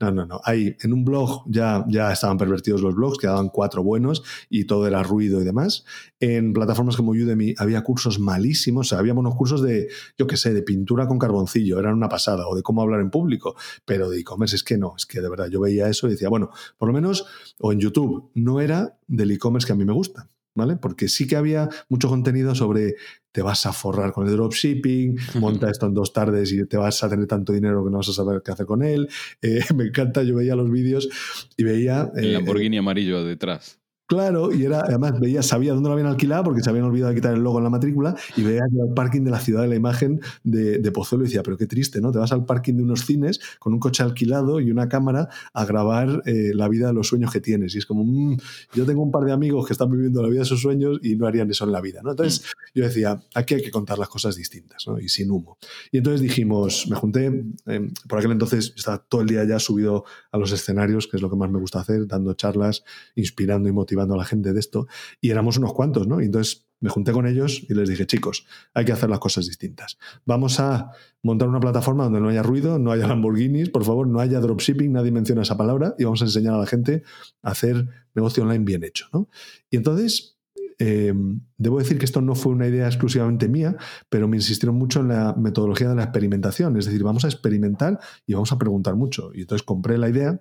[0.00, 0.40] no, no, no.
[0.46, 5.02] En un blog ya, ya estaban pervertidos los blogs, quedaban cuatro buenos y todo era
[5.02, 5.84] ruido y demás.
[6.20, 10.36] En plataformas como Udemy había cursos malísimos, o sea, había unos cursos de, yo qué
[10.36, 14.08] sé, de pintura con carboncillo, eran una pasada, o de cómo hablar en público, pero
[14.08, 16.50] de e-commerce es que no, es que de verdad yo veía eso y decía, bueno,
[16.76, 17.26] por lo menos,
[17.58, 20.28] o en YouTube, no era del e-commerce que a mí me gusta.
[20.54, 20.74] ¿Vale?
[20.74, 22.96] Porque sí que había mucho contenido sobre
[23.38, 27.04] te vas a forrar con el dropshipping, monta esto en dos tardes y te vas
[27.04, 29.08] a tener tanto dinero que no vas a saber qué hacer con él.
[29.40, 31.08] Eh, me encanta, yo veía los vídeos
[31.56, 32.10] y veía...
[32.16, 33.77] el eh, Lamborghini amarillo detrás.
[34.08, 37.16] Claro, y era, además veía, sabía dónde lo habían alquilado porque se habían olvidado de
[37.16, 39.74] quitar el logo en la matrícula y veía el parking de la ciudad de la
[39.74, 42.10] imagen de, de, Pozuelo y decía, pero qué triste, ¿no?
[42.10, 45.64] Te vas al parking de unos cines con un coche alquilado y una cámara a
[45.66, 47.74] grabar eh, la vida de los sueños que tienes.
[47.74, 48.38] Y es como, mmm,
[48.72, 51.14] yo tengo un par de amigos que están viviendo la vida de sus sueños y
[51.16, 52.12] no harían eso en la vida, ¿no?
[52.12, 52.78] Entonces mm.
[52.78, 54.98] yo decía, aquí hay que contar las cosas distintas, ¿no?
[54.98, 55.58] Y sin humo.
[55.92, 60.06] Y entonces dijimos, me junté, eh, por aquel entonces estaba todo el día ya subido
[60.32, 63.72] a los escenarios, que es lo que más me gusta hacer, dando charlas, inspirando y
[63.72, 64.86] motivando a la gente de esto,
[65.20, 66.20] y éramos unos cuantos, ¿no?
[66.20, 69.46] Y entonces me junté con ellos y les dije, chicos, hay que hacer las cosas
[69.46, 69.98] distintas.
[70.24, 74.20] Vamos a montar una plataforma donde no haya ruido, no haya Lamborghinis, por favor, no
[74.20, 77.02] haya dropshipping, nadie menciona esa palabra, y vamos a enseñar a la gente
[77.42, 79.28] a hacer negocio online bien hecho, ¿no?
[79.70, 80.38] Y entonces
[80.80, 81.12] eh,
[81.56, 83.76] debo decir que esto no fue una idea exclusivamente mía,
[84.08, 86.76] pero me insistieron mucho en la metodología de la experimentación.
[86.76, 89.32] Es decir, vamos a experimentar y vamos a preguntar mucho.
[89.34, 90.40] Y entonces compré la idea.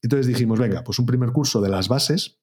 [0.00, 2.41] Entonces dijimos, venga, pues un primer curso de las bases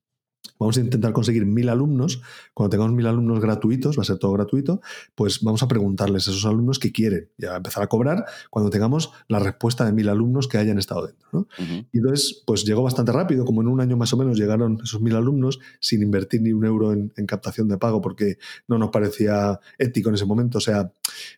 [0.60, 2.21] Vamos a intentar conseguir mil alumnos.
[2.54, 4.82] Cuando tengamos mil alumnos gratuitos, va a ser todo gratuito,
[5.15, 8.69] pues vamos a preguntarles a esos alumnos qué quieren y a empezar a cobrar cuando
[8.69, 11.47] tengamos la respuesta de mil alumnos que hayan estado dentro.
[11.93, 14.99] Y entonces, pues llegó bastante rápido, como en un año más o menos llegaron esos
[14.99, 19.60] mil alumnos sin invertir ni un euro en, captación de pago porque no nos parecía
[19.78, 20.58] ético en ese momento.
[20.58, 20.91] O sea,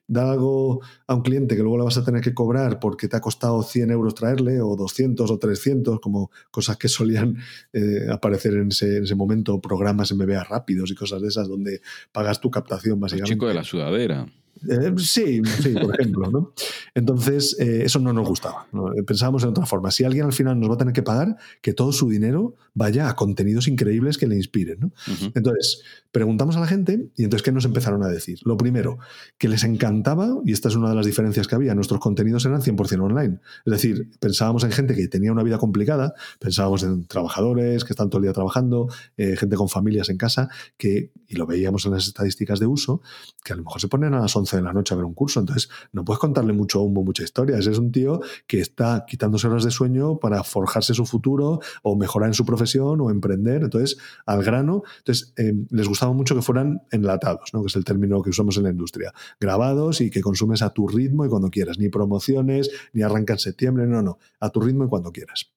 [0.08, 3.18] dar algo a un cliente que luego le vas a tener que cobrar porque te
[3.18, 7.38] ha costado 100 euros traerle o 200 o 300, como cosas que solían
[7.74, 11.82] eh, aparecer en ese en ese momento programas MBA rápidos y cosas de esas donde
[12.12, 13.34] pagas tu captación básicamente.
[13.34, 14.26] El chico de la sudadera.
[14.70, 16.30] Eh, sí, sí, por ejemplo.
[16.30, 16.54] ¿no?
[16.94, 18.68] Entonces, eh, eso no nos gustaba.
[19.06, 19.92] Pensábamos en otra forma.
[19.92, 23.10] Si alguien al final nos va a tener que pagar, que todo su dinero vaya
[23.10, 24.80] a contenidos increíbles que le inspiren.
[24.80, 24.92] ¿no?
[25.36, 28.40] Entonces, preguntamos a la gente y entonces, ¿qué nos empezaron a decir?
[28.44, 28.98] Lo primero,
[29.38, 32.62] que les encantaba, y esta es una de las diferencias que había, nuestros contenidos eran
[32.62, 33.40] 100% online.
[33.66, 38.10] Es decir, pensábamos en gente que tenía una vida complicada, pensábamos en trabajadores que están
[38.10, 41.92] todo el día trabajando, eh, gente con familias en casa, que, y lo veíamos en
[41.92, 43.02] las estadísticas de uso,
[43.44, 45.14] que a lo mejor se ponen a las 11 de la noche a ver un
[45.14, 45.40] curso.
[45.40, 47.58] Entonces, no puedes contarle mucho humo, mucha historia.
[47.58, 51.96] Ese es un tío que está quitándose horas de sueño para forjarse su futuro o
[51.96, 53.64] mejorar en su profesión o emprender.
[53.64, 54.84] Entonces, al grano.
[55.00, 57.62] Entonces, eh, les gustaba mucho que fueran enlatados, ¿no?
[57.62, 59.14] que es el término que usamos en la industria.
[59.40, 61.80] Grabados y que consumes a tu ritmo y cuando quieras.
[61.80, 64.20] Ni promociones, ni arranca en septiembre, no, no.
[64.40, 65.52] A tu ritmo y cuando quieras.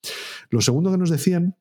[0.51, 1.57] Lo segundo que nos decían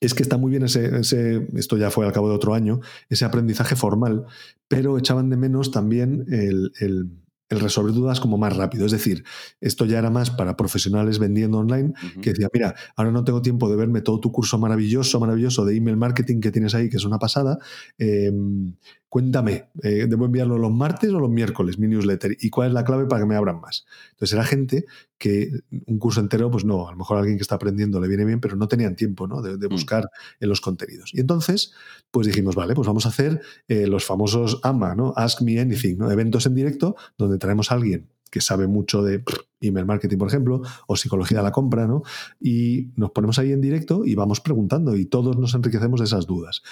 [0.00, 3.24] es que está muy bien ese, esto ya fue al cabo de otro año, ese
[3.24, 4.24] aprendizaje formal,
[4.66, 7.10] pero echaban de menos también el,
[7.50, 8.86] resolver dudas como más rápido.
[8.86, 9.24] Es decir,
[9.60, 13.68] esto ya era más para profesionales vendiendo online, que decía, mira, ahora no tengo tiempo
[13.68, 17.04] de verme todo tu curso maravilloso, maravilloso de email marketing que tienes ahí, que es
[17.04, 17.58] una pasada.
[17.98, 18.74] Em,
[19.14, 22.36] cuéntame, eh, ¿debo enviarlo los martes o los miércoles, mi newsletter?
[22.40, 23.86] ¿Y cuál es la clave para que me abran más?
[24.10, 24.86] Entonces era gente
[25.18, 25.52] que
[25.86, 28.24] un curso entero, pues no, a lo mejor a alguien que está aprendiendo le viene
[28.24, 29.40] bien, pero no tenían tiempo ¿no?
[29.40, 29.70] de, mm.
[29.70, 31.14] buscar en los contenidos.
[31.14, 31.74] Y entonces,
[32.10, 35.14] pues dijimos, vale, pues vamos a hacer eh, los famosos AMA, ¿no?
[35.14, 36.10] Ask Me Anything, ¿no?
[36.10, 39.22] eventos en directo donde traemos a alguien que sabe mucho de
[39.60, 42.02] email marketing, por ejemplo, o psicología de la compra, ¿no?
[42.40, 46.26] Y nos ponemos ahí en directo y vamos preguntando y todos nos enriquecemos de esas
[46.26, 46.62] dudas.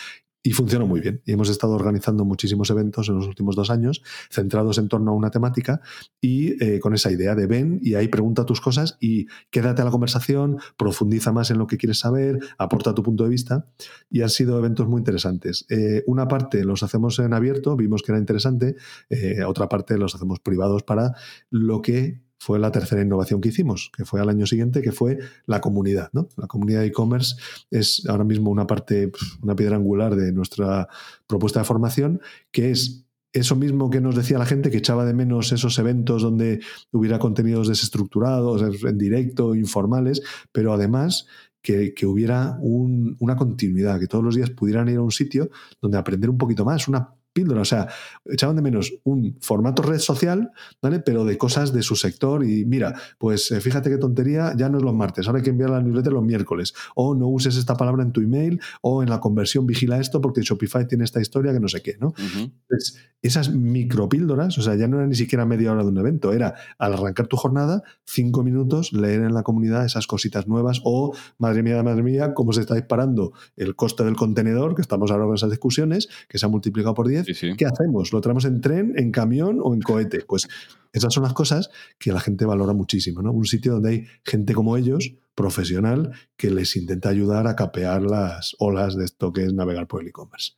[0.44, 1.22] Y funcionó muy bien.
[1.24, 5.14] Y hemos estado organizando muchísimos eventos en los últimos dos años centrados en torno a
[5.14, 5.80] una temática
[6.20, 9.84] y eh, con esa idea de ven y ahí pregunta tus cosas y quédate a
[9.84, 13.66] la conversación, profundiza más en lo que quieres saber, aporta tu punto de vista.
[14.10, 15.64] Y han sido eventos muy interesantes.
[15.68, 18.74] Eh, una parte los hacemos en abierto, vimos que era interesante,
[19.10, 21.14] eh, otra parte los hacemos privados para
[21.50, 25.16] lo que fue la tercera innovación que hicimos, que fue al año siguiente, que fue
[25.46, 26.10] la comunidad.
[26.12, 26.28] ¿no?
[26.36, 27.36] La comunidad de e-commerce
[27.70, 30.88] es ahora mismo una parte, una piedra angular de nuestra
[31.28, 35.14] propuesta de formación, que es eso mismo que nos decía la gente, que echaba de
[35.14, 36.58] menos esos eventos donde
[36.90, 41.28] hubiera contenidos desestructurados, en directo, informales, pero además
[41.62, 45.48] que, hubiera una continuidad, que todos los días pudieran ir a un sitio
[45.80, 47.62] donde aprender un poquito más, una píldora.
[47.62, 47.88] O sea,
[48.24, 51.00] echaban de menos un formato red social, ¿vale?
[51.00, 52.44] Pero de cosas de su sector.
[52.44, 55.50] Y mira, pues eh, fíjate qué tontería, ya no es los martes, ahora hay que
[55.50, 56.74] enviar la newsletter los miércoles.
[56.94, 60.42] O no uses esta palabra en tu email, o en la conversión vigila esto porque
[60.42, 62.14] Shopify tiene esta historia que no sé qué, ¿no?
[62.18, 66.32] Entonces, esas micropíldoras, o sea, ya no era ni siquiera media hora de un evento,
[66.32, 71.14] era al arrancar tu jornada, cinco minutos, leer en la comunidad esas cositas nuevas, o
[71.38, 75.24] madre mía, madre mía, cómo se está disparando el coste del contenedor, que estamos ahora
[75.26, 78.12] con esas discusiones, que se ha multiplicado por 10 ¿qué hacemos?
[78.12, 80.24] ¿Lo traemos en tren, en camión o en cohete?
[80.26, 80.48] Pues
[80.92, 83.32] esas son las cosas que la gente valora muchísimo, ¿no?
[83.32, 88.54] Un sitio donde hay gente como ellos, profesional, que les intenta ayudar a capear las
[88.58, 90.52] olas de esto que es navegar por el e-commerce.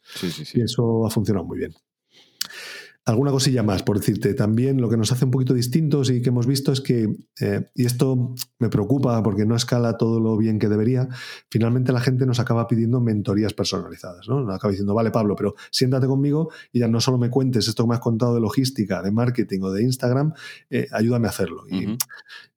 [0.54, 1.74] y eso ha funcionado muy bien.
[3.06, 4.34] Alguna cosilla más, por decirte.
[4.34, 7.70] También lo que nos hace un poquito distintos y que hemos visto es que, eh,
[7.74, 11.08] y esto me preocupa porque no escala todo lo bien que debería,
[11.50, 14.26] finalmente la gente nos acaba pidiendo mentorías personalizadas.
[14.28, 14.40] ¿no?
[14.40, 17.84] Nos acaba diciendo, vale, Pablo, pero siéntate conmigo y ya no solo me cuentes esto
[17.84, 20.32] que me has contado de logística, de marketing o de Instagram,
[20.70, 21.64] eh, ayúdame a hacerlo.
[21.68, 21.98] Y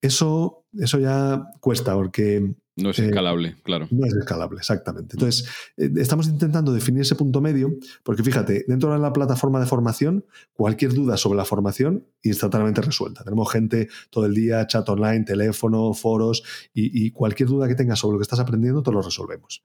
[0.02, 3.88] eso, eso ya cuesta porque no es eh, escalable, claro.
[3.90, 5.16] No es escalable, exactamente.
[5.16, 9.66] Entonces, eh, estamos intentando definir ese punto medio, porque fíjate, dentro de la plataforma de
[9.66, 13.24] formación, cualquier duda sobre la formación instantáneamente resuelta.
[13.24, 18.13] Tenemos gente todo el día, chat online, teléfono, foros, y, cualquier duda que tengas sobre
[18.13, 19.63] lo que estás aprendiendo, te lo resolvemos.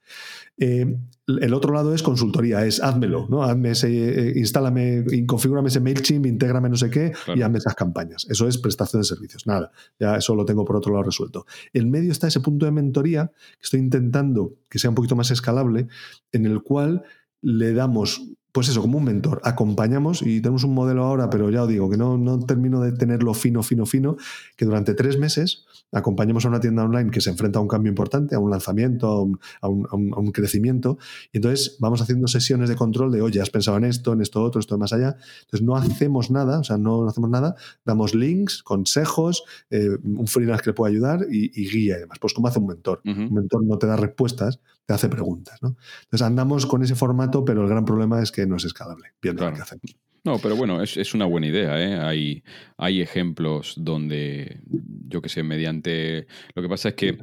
[0.59, 0.97] Eh,
[1.27, 3.43] el otro lado es consultoría, es házmelo, ¿no?
[3.43, 8.27] Hazme ese, instálame, configúrame ese MailChimp, intégrame no sé qué y hazme esas campañas.
[8.29, 9.47] Eso es prestación de servicios.
[9.47, 11.47] Nada, ya eso lo tengo por otro lado resuelto.
[11.73, 12.73] En medio está ese punto de
[13.03, 15.89] que estoy intentando que sea un poquito más escalable,
[16.33, 17.03] en el cual
[17.41, 21.63] le damos pues eso, como un mentor, acompañamos y tenemos un modelo ahora, pero ya
[21.63, 24.17] os digo que no, no termino de tenerlo fino, fino, fino,
[24.57, 27.91] que durante tres meses acompañamos a una tienda online que se enfrenta a un cambio
[27.91, 30.99] importante, a un lanzamiento, a un, a un, crecimiento,
[31.33, 34.43] y entonces vamos haciendo sesiones de control de, oye, has pensado en esto, en esto
[34.43, 35.17] otro, esto más allá.
[35.43, 40.65] Entonces no hacemos nada, o sea, no, hacemos nada, damos links, consejos, eh, un freelance
[40.65, 42.19] que le pueda ayudar y, guía y demás.
[42.19, 43.01] Pues como hace un mentor.
[43.05, 45.59] Un mentor no te da respuestas, te hace preguntas.
[45.63, 45.77] ¿no?
[46.05, 49.49] Entonces andamos con ese formato, pero el gran problema es que no es escalable, viendo
[49.49, 49.97] lo que hacemos.
[50.25, 51.81] No, pero bueno, es, una buena idea.
[51.83, 51.99] ¿eh?
[51.99, 52.45] Hay,
[52.77, 54.61] hay ejemplos donde,
[55.09, 56.27] yo que sé, mediante...
[56.55, 57.19] Lo que pasa es que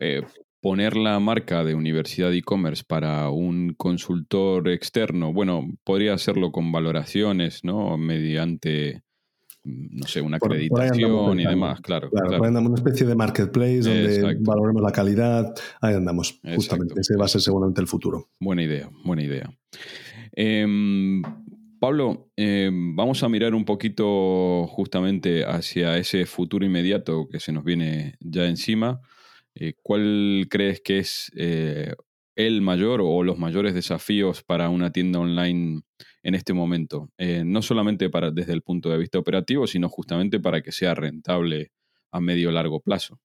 [0.00, 0.22] eh,
[0.60, 7.62] poner la marca de universidad e-commerce para un consultor externo, bueno, podría hacerlo con valoraciones,
[7.62, 7.96] ¿no?
[7.96, 9.04] Mediante
[9.62, 12.10] no sé, una acreditación y demás, claro.
[12.10, 17.28] Claro, una especie de marketplace donde valoremos la calidad, ahí andamos, justamente, ese va a
[17.28, 18.30] ser seguramente el futuro.
[18.40, 19.50] Buena idea, buena idea.
[20.32, 21.22] Em,
[21.80, 27.64] Pablo, em, vamos a mirar un poquito justamente hacia ese futuro inmediato que se nos
[27.64, 29.00] viene ya encima.
[29.54, 31.94] Eh, ¿Cuál crees que es eh,
[32.36, 35.80] el mayor o los mayores desafíos para una tienda online
[36.22, 37.10] en este momento?
[37.18, 40.94] Eh, no solamente para, desde el punto de vista operativo, sino justamente para que sea
[40.94, 41.72] rentable
[42.12, 43.18] a medio largo plazo.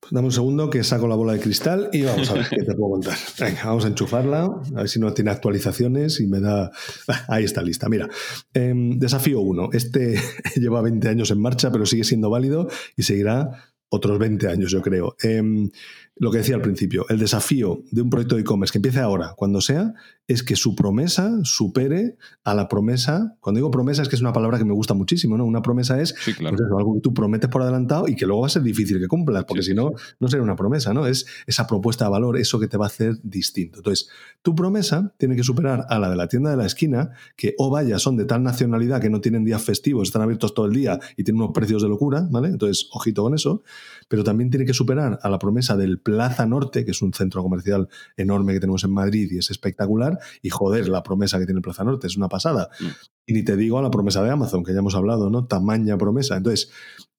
[0.00, 2.62] Pues dame un segundo que saco la bola de cristal y vamos a ver qué
[2.62, 3.16] te puedo contar.
[3.40, 6.70] Venga, vamos a enchufarla, a ver si no tiene actualizaciones y me da...
[7.08, 7.88] Ah, ahí está lista.
[7.88, 8.08] Mira,
[8.52, 9.70] em, desafío 1.
[9.72, 10.20] Este
[10.56, 14.82] lleva 20 años en marcha, pero sigue siendo válido y seguirá otros 20 años, yo
[14.82, 15.16] creo.
[15.22, 15.70] Em,
[16.16, 19.34] lo que decía al principio, el desafío de un proyecto de e-commerce que empiece ahora,
[19.36, 19.94] cuando sea,
[20.28, 23.36] es que su promesa supere a la promesa.
[23.40, 25.44] Cuando digo promesa es que es una palabra que me gusta muchísimo, ¿no?
[25.44, 26.40] Una promesa es pues
[26.76, 29.44] algo que tú prometes por adelantado y que luego va a ser difícil que cumplas,
[29.44, 31.06] porque si no, no sería una promesa, ¿no?
[31.06, 33.78] Es esa propuesta de valor, eso que te va a hacer distinto.
[33.78, 34.08] Entonces,
[34.42, 37.70] tu promesa tiene que superar a la de la tienda de la esquina, que o
[37.70, 40.98] vaya, son de tal nacionalidad que no tienen días festivos, están abiertos todo el día
[41.16, 42.48] y tienen unos precios de locura, ¿vale?
[42.48, 43.62] Entonces, ojito con eso,
[44.08, 47.42] pero también tiene que superar a la promesa del Plaza Norte, que es un centro
[47.42, 51.60] comercial enorme que tenemos en Madrid y es espectacular, y joder, la promesa que tiene
[51.60, 52.68] Plaza Norte es una pasada.
[52.80, 52.84] Mm.
[53.26, 55.46] Y ni te digo a la promesa de Amazon, que ya hemos hablado, ¿no?
[55.46, 56.36] Tamaña promesa.
[56.36, 56.70] Entonces,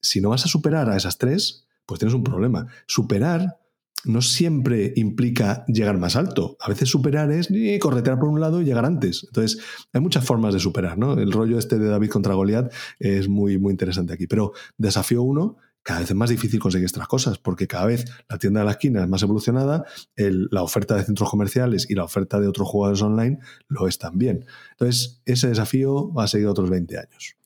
[0.02, 2.68] si no vas a superar a esas tres, pues tienes un problema.
[2.88, 3.60] Superar
[4.06, 6.56] no siempre implica llegar más alto.
[6.60, 7.50] A veces superar es
[7.82, 9.26] corretear por un lado y llegar antes.
[9.28, 11.14] Entonces, hay muchas formas de superar, ¿no?
[11.14, 14.28] El rollo este de David contra Goliat es muy, muy interesante aquí.
[14.28, 15.58] Pero desafío uno,
[15.88, 18.72] cada vez es más difícil conseguir estas cosas, porque cada vez la tienda de la
[18.74, 19.86] esquina es más evolucionada,
[20.18, 24.46] la oferta de centros comerciales y la oferta de otros jugadores online lo es también.
[24.72, 27.38] Entonces, ese desafío va a seguir otros 20 años.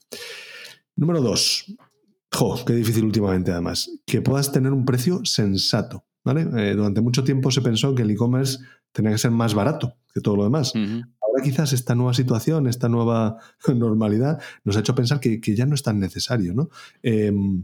[0.96, 1.72] Número dos,
[2.34, 6.04] jo, qué difícil últimamente además, que puedas tener un precio sensato.
[6.26, 8.58] Eh, durante mucho tiempo se pensó que el e-commerce
[8.92, 10.74] tenía que ser más barato que todo lo demás
[11.42, 13.38] quizás esta nueva situación, esta nueva
[13.74, 16.54] normalidad, nos ha hecho pensar que, ya no es tan necesario.
[16.54, 16.70] ¿no?
[17.04, 17.64] Em,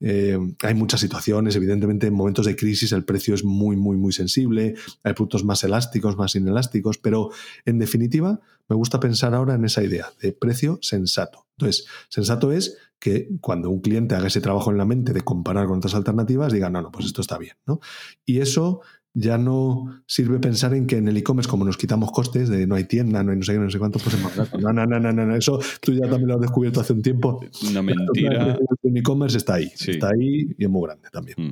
[0.00, 4.12] em, hay muchas situaciones, evidentemente en momentos de crisis el precio es muy, muy, muy
[4.12, 7.30] sensible, hay productos más elásticos, más inelásticos, pero
[7.64, 11.46] en definitiva me gusta pensar ahora en esa idea de precio sensato.
[11.56, 15.66] Entonces, sensato es que cuando un cliente haga ese trabajo en la mente de comparar
[15.66, 17.56] con otras alternativas, diga, no, no, pues esto está bien.
[17.66, 17.80] ¿no?
[18.24, 18.80] Y eso
[19.18, 22.76] ya no sirve pensar en que en el e-commerce, como nos quitamos costes de no
[22.76, 24.58] hay tienda, no hay no sé qué, no sé cuánto, pues es más barato.
[24.58, 27.40] No, no, no, no, no, eso tú ya también lo has descubierto hace un tiempo.
[27.68, 28.56] Una mentira.
[28.82, 31.36] El e-commerce está ahí, está ahí y es muy grande también.
[31.38, 31.50] Mm.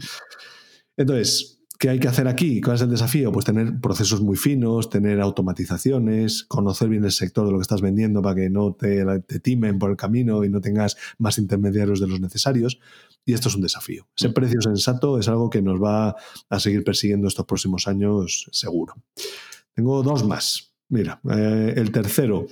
[0.97, 2.61] Entonces, ¿Qué hay que hacer aquí?
[2.61, 3.33] ¿Cuál es el desafío?
[3.33, 7.83] Pues tener procesos muy finos, tener automatizaciones, conocer bien el sector de lo que estás
[7.83, 12.01] vendiendo para que no te, te, timen por el camino y no tengas más intermediarios
[12.01, 12.79] de los necesarios.
[13.25, 14.07] Y esto es un desafío.
[14.17, 16.15] Ese precio sensato es algo que nos va
[16.49, 18.95] a seguir persiguiendo estos próximos años seguro.
[19.75, 20.73] Tengo dos más.
[20.89, 22.47] Mira, eh, el tercero,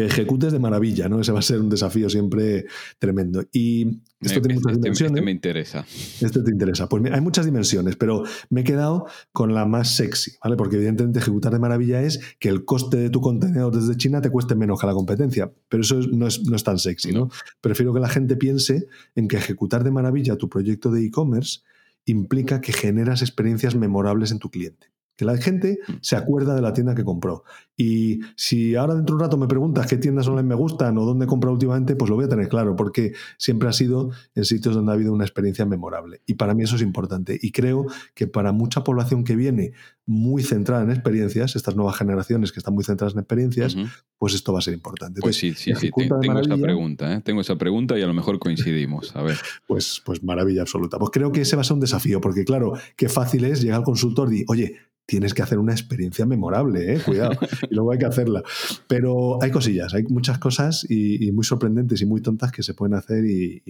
[0.00, 1.20] que ejecutes de maravilla, ¿no?
[1.20, 2.64] Ese va a ser un desafío siempre
[2.98, 3.44] tremendo.
[3.52, 5.12] Y esto tiene muchas este, dimensiones.
[5.12, 5.84] Este me interesa.
[6.20, 6.88] Este te interesa.
[6.88, 10.56] Pues hay muchas dimensiones, pero me he quedado con la más sexy, ¿vale?
[10.56, 14.30] Porque evidentemente ejecutar de maravilla es que el coste de tu contenedor desde China te
[14.30, 17.28] cueste menos que la competencia, pero eso no, es, no es tan sexy, ¿no?
[17.60, 21.60] Prefiero que la gente piense en que ejecutar de maravilla tu proyecto de e-commerce
[22.06, 24.90] implica que generas experiencias memorables en tu cliente
[25.20, 27.44] que la gente se acuerda de la tienda que compró.
[27.76, 31.04] Y si ahora dentro de un rato me preguntas qué tiendas online me gustan o
[31.04, 34.46] dónde he comprado últimamente, pues lo voy a tener claro, porque siempre ha sido en
[34.46, 36.22] sitios donde ha habido una experiencia memorable.
[36.24, 37.38] Y para mí eso es importante.
[37.40, 39.72] Y creo que para mucha población que viene
[40.06, 43.76] muy centrada en experiencias, estas nuevas generaciones que están muy centradas en experiencias,
[44.16, 45.20] pues esto va a ser importante.
[45.20, 45.90] pues sí, sí, sí.
[45.94, 47.20] Tengo esa pregunta, ¿eh?
[47.20, 49.14] tengo esa pregunta y a lo mejor coincidimos.
[49.14, 49.36] A ver.
[49.66, 50.98] Pues, pues maravilla absoluta.
[50.98, 53.78] Pues creo que ese va a ser un desafío, porque claro, qué fácil es llegar
[53.78, 54.76] al consultor y, oye,
[55.10, 57.00] tienes que hacer una experiencia memorable, ¿eh?
[57.04, 57.32] cuidado,
[57.68, 58.44] y luego hay que hacerla.
[58.86, 62.94] Pero hay cosillas, hay muchas cosas y, muy sorprendentes y muy tontas que se pueden
[62.94, 63.60] hacer y,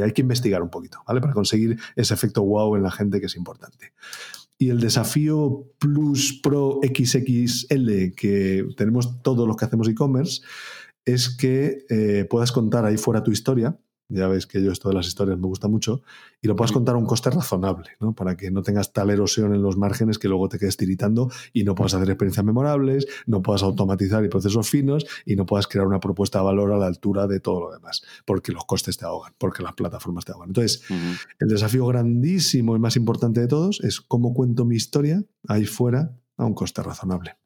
[0.00, 1.20] hay que investigar un poquito, ¿vale?
[1.20, 3.92] Para conseguir ese efecto wow en la gente que es importante.
[4.56, 10.42] Y el desafío Plus Pro XXL que tenemos todos los que hacemos e-commerce
[11.04, 13.76] es que eh, puedas contar ahí fuera tu historia
[14.14, 16.02] ya ves que yo esto de las historias me gusta mucho,
[16.40, 18.14] y lo puedas contar a un coste razonable, ¿no?
[18.14, 21.64] Para que no tengas tal erosión en los márgenes que luego te quedes tiritando y
[21.64, 25.86] no puedas hacer experiencias memorables, no puedas automatizar y procesos finos y no puedas crear
[25.86, 29.04] una propuesta de valor a la altura de todo lo demás, porque los costes te
[29.04, 30.50] ahogan, porque las plataformas te ahogan.
[30.50, 30.82] Entonces,
[31.38, 36.16] el desafío grandísimo y más importante de todos es cómo cuento mi historia ahí fuera
[36.36, 37.36] a un coste razonable.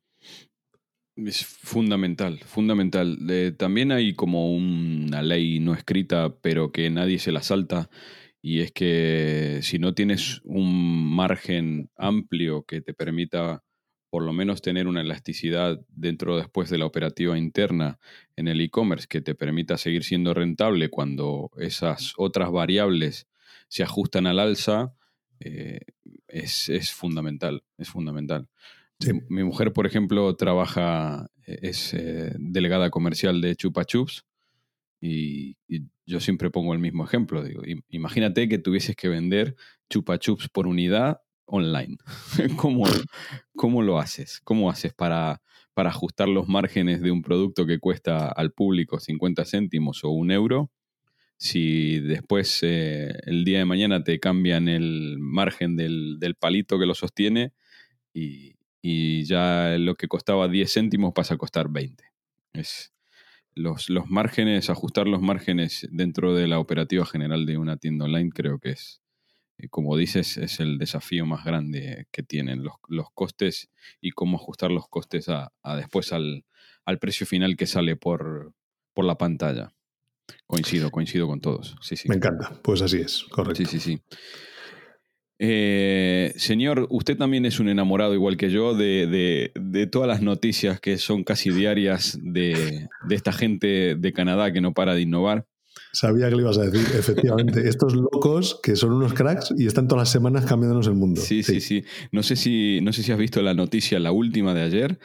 [1.26, 3.18] Es fundamental, fundamental.
[3.56, 7.90] también hay como una ley no escrita, pero que nadie se la salta,
[8.40, 13.64] y es que si no tienes un margen amplio que te permita
[14.10, 17.98] por lo menos tener una elasticidad dentro después de la operativa interna
[18.36, 23.26] en el e-commerce que te permita seguir siendo rentable cuando esas otras variables
[23.68, 24.94] se ajustan al alza,
[25.40, 25.80] eh,
[26.28, 28.48] es, es fundamental, es fundamental.
[29.28, 34.24] Mi mujer, por ejemplo, trabaja, eh, es eh, delegada comercial de Chupa Chups
[35.00, 35.56] y,
[36.04, 37.44] yo siempre pongo el mismo ejemplo.
[37.44, 39.56] Digo, imagínate que tuvieses que vender
[39.90, 41.98] Chupa Chups por unidad online.
[42.56, 42.86] ¿Cómo,
[43.54, 44.40] ¿Cómo, lo haces?
[44.42, 45.42] ¿Cómo haces para,
[45.74, 50.30] para ajustar los márgenes de un producto que cuesta al público 50 céntimos o un
[50.30, 50.70] euro?
[51.36, 56.86] Si después eh, el día de mañana te cambian el margen del, del palito que
[56.86, 57.52] lo sostiene
[58.14, 62.04] y, y ya lo que costaba 10 céntimos pasa a costar 20.
[62.52, 62.92] Es
[63.58, 68.30] los, los márgenes, ajustar los márgenes dentro de la operativa general de una tienda online
[68.30, 69.02] creo que es,
[69.58, 73.70] eh, como dices, es el desafío más grande que tienen los, los costes
[74.00, 76.44] y cómo ajustar los costes a, después al,
[76.84, 78.54] al, precio final que sale por,
[78.94, 79.72] por la pantalla.
[80.46, 81.76] Coincido, coincido con todos.
[81.80, 82.08] Sí, sí.
[82.08, 83.64] Me encanta, pues así es, correcto.
[83.64, 84.02] Sí, sí, sí.
[85.38, 90.98] Eh, señor, usted también es un enamorado, igual que yo, de, todas las noticias que
[90.98, 95.46] son casi diarias de, esta gente de Canadá que no para de innovar.
[95.92, 97.66] Sabía que lo ibas a decir, efectivamente.
[97.68, 101.20] Estos locos que son unos cracks y están todas las semanas cambiándonos el mundo.
[101.20, 101.84] Sí, sí, sí.
[102.12, 104.98] No, sé si, no sé si has visto la noticia, la última de ayer,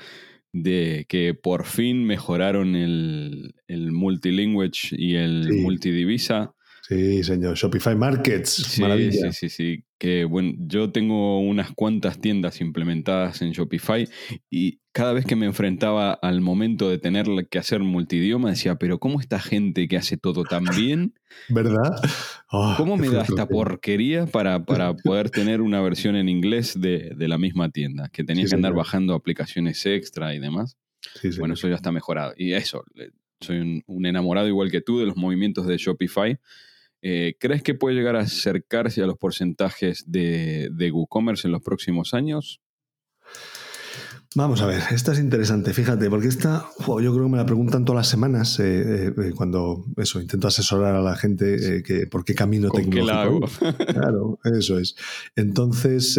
[0.52, 6.54] de que por fin mejoraron el, el multilinguage y el multidivisa
[6.88, 7.56] Sí, señor.
[7.56, 8.50] Shopify Markets.
[8.50, 9.86] Sí, sí, sí, sí.
[9.98, 14.06] Que bueno, yo tengo unas cuantas tiendas implementadas en Shopify
[14.50, 19.00] y cada vez que me enfrentaba al momento de tener que hacer multidioma decía, pero
[19.00, 21.14] ¿cómo esta gente que hace todo tan bien?
[21.48, 21.96] ¿Verdad?
[22.52, 27.16] Ah, ¿Cómo me da esta porquería para, para poder tener una versión en inglés de,
[27.18, 28.10] la misma tienda?
[28.10, 30.78] Que tenía que andar bajando aplicaciones extra y demás.
[31.40, 32.34] bueno, eso ya está mejorado.
[32.38, 32.84] Y eso,
[33.40, 36.38] soy un enamorado igual que tú de los movimientos de Shopify
[37.06, 41.62] eh, ¿Crees que puede llegar a acercarse a los porcentajes de, de WooCommerce en los
[41.62, 42.62] próximos años?
[44.36, 47.84] Vamos a ver, esta es interesante, fíjate, porque esta, yo creo que me la preguntan
[47.84, 52.34] todas las semanas eh, eh, cuando eso, intento asesorar a la gente que por qué
[52.34, 53.48] camino ¿Con tecnológico.
[53.86, 54.96] claro, eso es.
[55.36, 56.18] Entonces,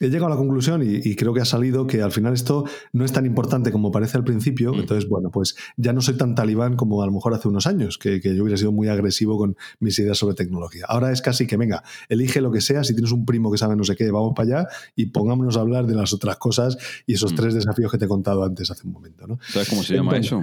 [0.00, 3.04] he llegado a la conclusión y, creo que ha salido que al final esto no
[3.04, 4.72] es tan importante como parece al principio.
[4.72, 4.80] Mm.
[4.80, 7.98] Entonces, bueno, pues ya no soy tan talibán como a lo mejor hace unos años,
[7.98, 10.86] que, yo hubiera sido muy agresivo con mis ideas sobre tecnología.
[10.88, 12.84] Ahora es casi que, venga, elige lo que sea.
[12.84, 15.60] Si tienes un primo que sabe no sé qué, vamos para allá y pongámonos a
[15.60, 16.76] hablar de las otras cosas
[17.06, 17.36] y esos mm.
[17.36, 19.26] tres desafíos que te he contado antes hace un momento.
[19.26, 19.38] ¿no?
[19.46, 20.40] ¿Sabes cómo se llama eso?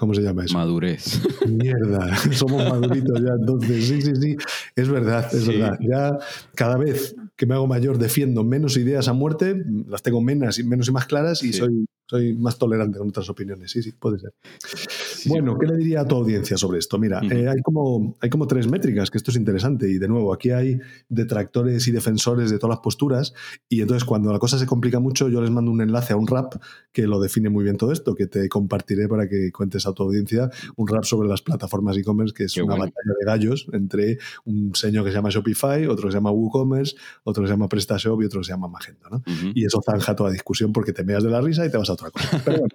[0.00, 0.56] ¿Cómo se llama eso?
[0.56, 1.20] Madurez.
[1.46, 3.86] Mierda, somos maduritos ya entonces.
[3.86, 4.36] Sí, sí, sí.
[4.74, 5.78] Es verdad, es verdad.
[5.78, 6.16] Ya
[6.54, 10.88] cada vez que me hago mayor defiendo menos ideas a muerte, las tengo menos, menos
[10.88, 13.70] y más claras y soy, soy más tolerante con otras opiniones.
[13.70, 14.34] Sí, sí, puede ser.
[15.26, 16.98] bueno, ¿qué le diría a tu audiencia sobre esto?
[16.98, 19.88] Mira, eh, hay, como, hay como tres métricas, que esto es interesante.
[19.88, 23.32] Y de nuevo, aquí hay detractores y defensores de todas las posturas.
[23.68, 26.26] Y entonces, cuando la cosa se complica mucho, yo les mando un enlace a un
[26.26, 26.54] rap
[26.90, 30.02] que lo define muy bien todo esto, que te compartiré para que cuentes a tu
[30.02, 34.74] audiencia un rap sobre las plataformas e-commerce, que es una batalla de gallos entre un
[34.74, 38.20] señor que se llama Shopify, otro que se llama WooCommerce, otro que se llama PrestaShop
[38.20, 39.08] y otro que se llama Magento.
[39.10, 39.22] ¿no?
[39.54, 41.99] Y eso zanja toda discusión porque te meas de la risa y te vas a
[42.00, 42.40] otra cosa.
[42.44, 42.74] Pero bueno,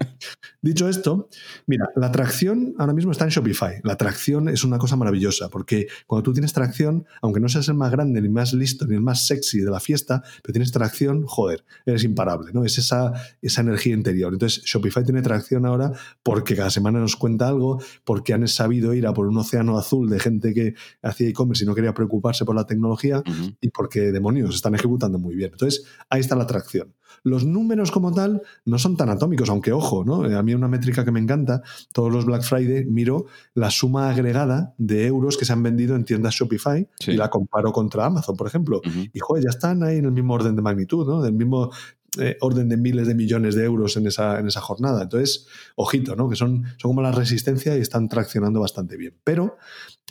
[0.62, 1.30] dicho esto,
[1.66, 3.82] mira, la tracción ahora mismo está en Shopify.
[3.84, 7.76] La tracción es una cosa maravillosa porque cuando tú tienes tracción, aunque no seas el
[7.76, 11.24] más grande, ni más listo, ni el más sexy de la fiesta, pero tienes tracción,
[11.26, 12.66] joder, eres imparable, ¿no?
[12.66, 14.34] Es esa, esa energía interior.
[14.34, 15.92] Entonces, Shopify tiene tracción ahora
[16.24, 20.10] porque cada semana nos cuenta algo, porque han sabido ir a por un océano azul
[20.10, 23.24] de gente que hacía e-commerce y no quería preocuparse por la tecnología
[23.62, 25.52] y porque demonios están ejecutando muy bien.
[25.52, 26.94] Entonces, ahí está la tracción.
[27.24, 30.24] Los números como tal no son tan atómicos, aunque ojo, ¿no?
[30.24, 31.62] A mí una métrica que me encanta,
[31.94, 36.06] todos los Black Friday miro la suma agregada de euros que se han vendido en
[36.06, 38.82] tiendas Shopify y la comparo contra Amazon, por ejemplo.
[39.14, 41.22] Y joder, ya están ahí en el mismo orden de magnitud, ¿no?
[41.22, 41.72] Del mismo
[42.18, 45.04] eh, orden de miles de millones de euros en esa, en esa jornada.
[45.04, 46.30] Entonces, ojito, ¿no?
[46.30, 49.16] Que son, son como la resistencia y están traccionando bastante bien.
[49.24, 49.58] Pero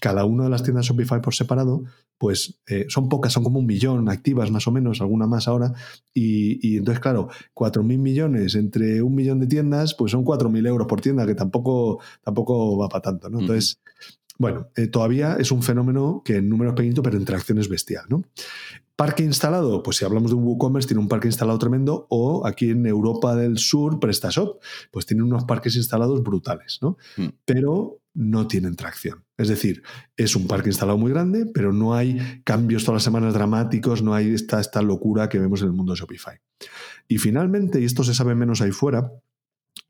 [0.04, 1.84] cada una de las tiendas Shopify por separado,
[2.18, 5.72] pues eh, son pocas, son como un millón activas más o menos, alguna más ahora.
[6.12, 11.00] Y, entonces, claro, 4.000 millones entre un millón de tiendas, pues son 4.000 euros por
[11.00, 13.40] tienda, que tampoco, tampoco va para tanto, ¿no?
[13.40, 13.80] Entonces,
[14.36, 18.04] bueno, eh, todavía es un fenómeno que en números pequeñitos, pero en tracción es bestial,
[18.10, 18.24] ¿no?
[18.96, 22.68] Parque instalado, pues si hablamos de un WooCommerce, tiene un parque instalado tremendo, o aquí
[22.68, 26.98] en Europa del Sur, PrestaShop, pues tiene unos parques instalados brutales, ¿no?
[27.16, 27.28] Hmm.
[27.46, 29.24] Pero no tienen tracción.
[29.36, 29.82] Es decir,
[30.16, 34.14] es un parque instalado muy grande, pero no hay cambios todas las semanas dramáticos, no
[34.14, 36.38] hay esta, esta locura que vemos en el mundo de Shopify.
[37.08, 39.10] Y finalmente, y esto se sabe menos ahí fuera,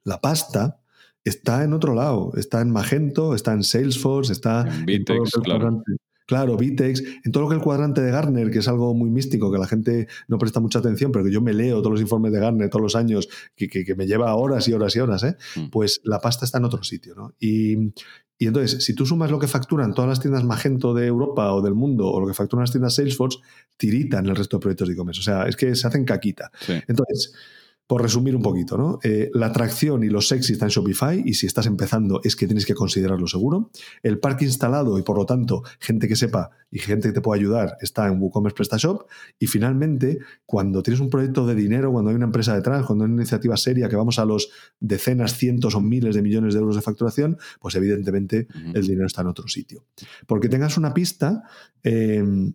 [0.02, 0.80] la pasta
[1.22, 5.82] está en otro lado, está en Magento, está en Salesforce, está en, todo claro.
[6.26, 9.52] Claro, Vitex, en todo lo que el cuadrante de Gartner, que es algo muy místico,
[9.52, 12.32] que la gente no presta mucha atención, pero que yo me leo todos los informes
[12.32, 15.36] de Gartner todos los años, que, me lleva horas y horas y horas, ¿eh?
[15.56, 15.68] Mm.
[15.70, 17.14] pues la pasta está en otro sitio.
[17.14, 17.34] ¿no?
[17.38, 17.92] Y,
[18.38, 21.74] entonces, si tú sumas lo que facturan todas las tiendas Magento de Europa o del
[21.74, 23.38] mundo, o lo que facturan las tiendas Salesforce,
[23.76, 25.20] tiritan el resto de proyectos de e-commerce.
[25.20, 26.50] O sea, es que se hacen caquita.
[26.88, 27.34] Entonces,
[27.86, 28.98] por resumir un poquito, ¿no?
[29.02, 32.46] Eh, la atracción y los sexy están en Shopify y si estás empezando es que
[32.46, 33.70] tienes que considerarlo seguro.
[34.02, 37.38] El parque instalado y por lo tanto gente que sepa y gente que te pueda
[37.38, 39.06] ayudar está en WooCommerce PrestaShop.
[39.38, 43.10] Y finalmente, cuando tienes un proyecto de dinero, cuando hay una empresa detrás, cuando hay
[43.10, 46.76] una iniciativa seria que vamos a los decenas, cientos o miles de millones de euros
[46.76, 49.84] de facturación, pues evidentemente el dinero está en otro sitio.
[50.26, 51.42] Porque tengas una pista,
[51.82, 52.54] em,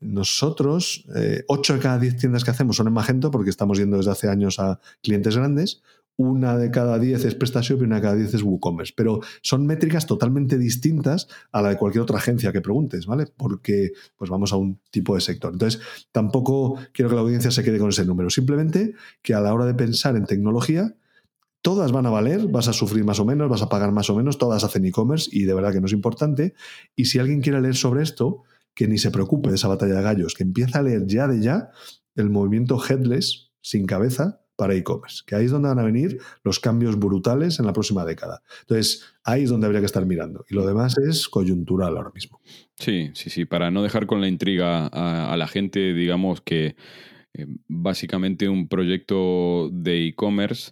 [0.00, 1.06] nosotros,
[1.46, 4.10] 8 eh, de cada 10 tiendas que hacemos son en Magento porque estamos yendo desde
[4.10, 5.82] hace años a clientes grandes,
[6.18, 8.92] una de cada 10 es PrestaShop y una de cada 10 es WooCommerce.
[8.96, 13.26] Pero son métricas totalmente distintas a la de cualquier otra agencia que preguntes, ¿vale?
[13.36, 15.52] Porque pues vamos a un tipo de sector.
[15.52, 15.80] Entonces,
[16.10, 18.30] tampoco quiero que la audiencia se quede con ese número.
[18.30, 20.96] Simplemente que a la hora de pensar en tecnología,
[21.62, 24.16] todas van a valer, vas a sufrir más o menos, vas a pagar más o
[24.16, 26.54] menos, todas hacen e-commerce y de verdad que no es importante.
[26.96, 28.42] Y si alguien quiere leer sobre esto,
[28.78, 31.42] que ni se preocupe de esa batalla de gallos, que empieza a leer ya de
[31.42, 31.70] ya
[32.14, 36.60] el movimiento headless sin cabeza para e-commerce, que ahí es donde van a venir los
[36.60, 38.40] cambios brutales en la próxima década.
[38.60, 40.44] Entonces, ahí es donde habría que estar mirando.
[40.48, 42.40] Y lo demás es coyuntural ahora mismo.
[42.76, 46.76] Sí, sí, sí, para no dejar con la intriga a, la gente, digamos que
[47.34, 50.70] eh, básicamente un proyecto de e-commerce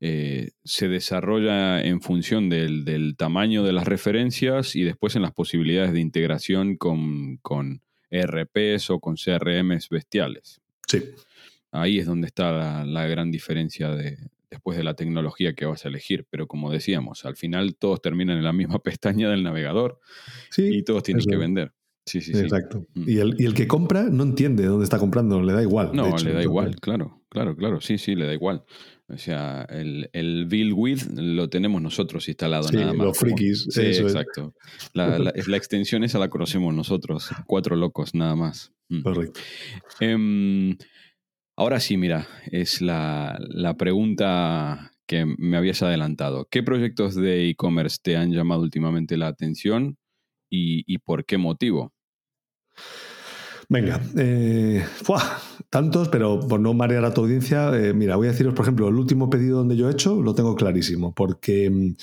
[0.00, 5.32] eh, se desarrolla en función del, del, tamaño de las referencias y después en las
[5.32, 10.60] posibilidades de integración con, con ERPs o con CRMs bestiales.
[10.86, 11.02] Sí.
[11.72, 14.18] Ahí es donde está la, gran diferencia de,
[14.50, 16.26] después de la tecnología que vas a elegir.
[16.30, 20.00] Pero como decíamos, al final todos terminan en la misma pestaña del navegador
[20.56, 21.72] y todos tienen que vender.
[22.06, 22.40] Sí, sí, sí.
[22.40, 22.86] Exacto.
[22.94, 23.08] Mm.
[23.08, 25.90] Y, el, que compra no entiende dónde está comprando, le da igual.
[25.92, 27.80] No, le da igual, claro, claro, claro.
[27.80, 28.64] Sí, sí, le da igual.
[29.08, 33.06] O sea, el, el Bill With lo tenemos nosotros instalado nada más.
[33.06, 33.66] Los frikis.
[33.70, 34.54] Sí, exacto.
[34.94, 38.72] La, la, extensión esa la conocemos nosotros, cuatro locos nada más.
[38.88, 39.02] Mm.
[39.02, 39.40] Correcto.
[40.00, 40.76] Em,
[41.58, 43.38] Ahora sí, mira, es la,
[43.78, 46.46] pregunta que me habías adelantado.
[46.50, 49.96] ¿Qué proyectos de e-commerce te han llamado últimamente la atención
[50.50, 51.94] y, por qué motivo?
[53.68, 54.86] Venga, eh,
[55.70, 58.88] tantos, pero por no marear a tu audiencia, eh, mira, voy a deciros, por ejemplo,
[58.88, 61.94] el último pedido donde yo he hecho lo tengo clarísimo, porque mm,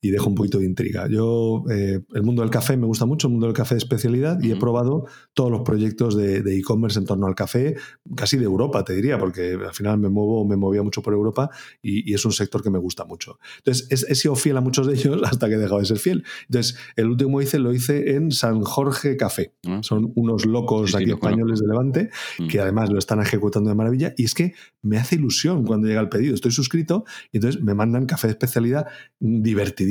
[0.00, 1.08] y dejo un poquito de intriga.
[1.08, 4.40] Yo, eh, el mundo del café me gusta mucho, el mundo del café de especialidad,
[4.40, 7.76] y he probado todos los proyectos de e-commerce en torno al café,
[8.14, 11.50] casi de Europa, te diría, porque al final me muevo, me movía mucho por Europa
[11.82, 13.38] y, es un sector que me gusta mucho.
[13.58, 16.24] Entonces, he, sido fiel a muchos de ellos hasta que he dejado de ser fiel.
[16.48, 19.54] Entonces, el último hice lo hice en San Jorge Café.
[19.66, 19.80] Ah.
[19.82, 22.10] Son unos locos aquí españoles de Levante
[22.48, 26.00] que además lo están ejecutando de maravilla y es que me hace ilusión cuando llega
[26.00, 26.34] el pedido.
[26.34, 28.86] Estoy suscrito y entonces me mandan café de especialidad
[29.20, 29.87] divertido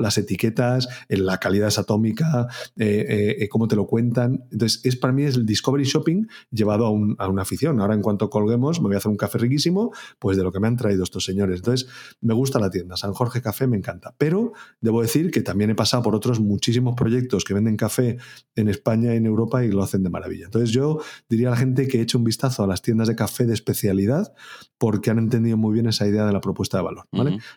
[0.00, 4.44] las etiquetas, la calidad es atómica, eh, eh, eh, cómo te lo cuentan.
[4.50, 7.80] Entonces, es para mí es el Discovery Shopping llevado a, una afición.
[7.80, 10.60] Ahora, en cuanto colguemos, me voy a hacer un café riquísimo, pues de lo que
[10.60, 11.58] me han traído estos señores.
[11.58, 11.88] Entonces,
[12.20, 12.96] me gusta la tienda.
[12.96, 14.14] San Jorge Café me encanta.
[14.18, 18.18] Pero debo decir que también he pasado por otros muchísimos proyectos que venden café
[18.54, 20.46] en España y en Europa y lo hacen de maravilla.
[20.46, 23.44] Entonces, yo diría a la gente que eche un vistazo a las tiendas de café
[23.46, 24.32] de especialidad
[24.78, 27.06] porque han entendido muy bien esa idea de la propuesta de valor.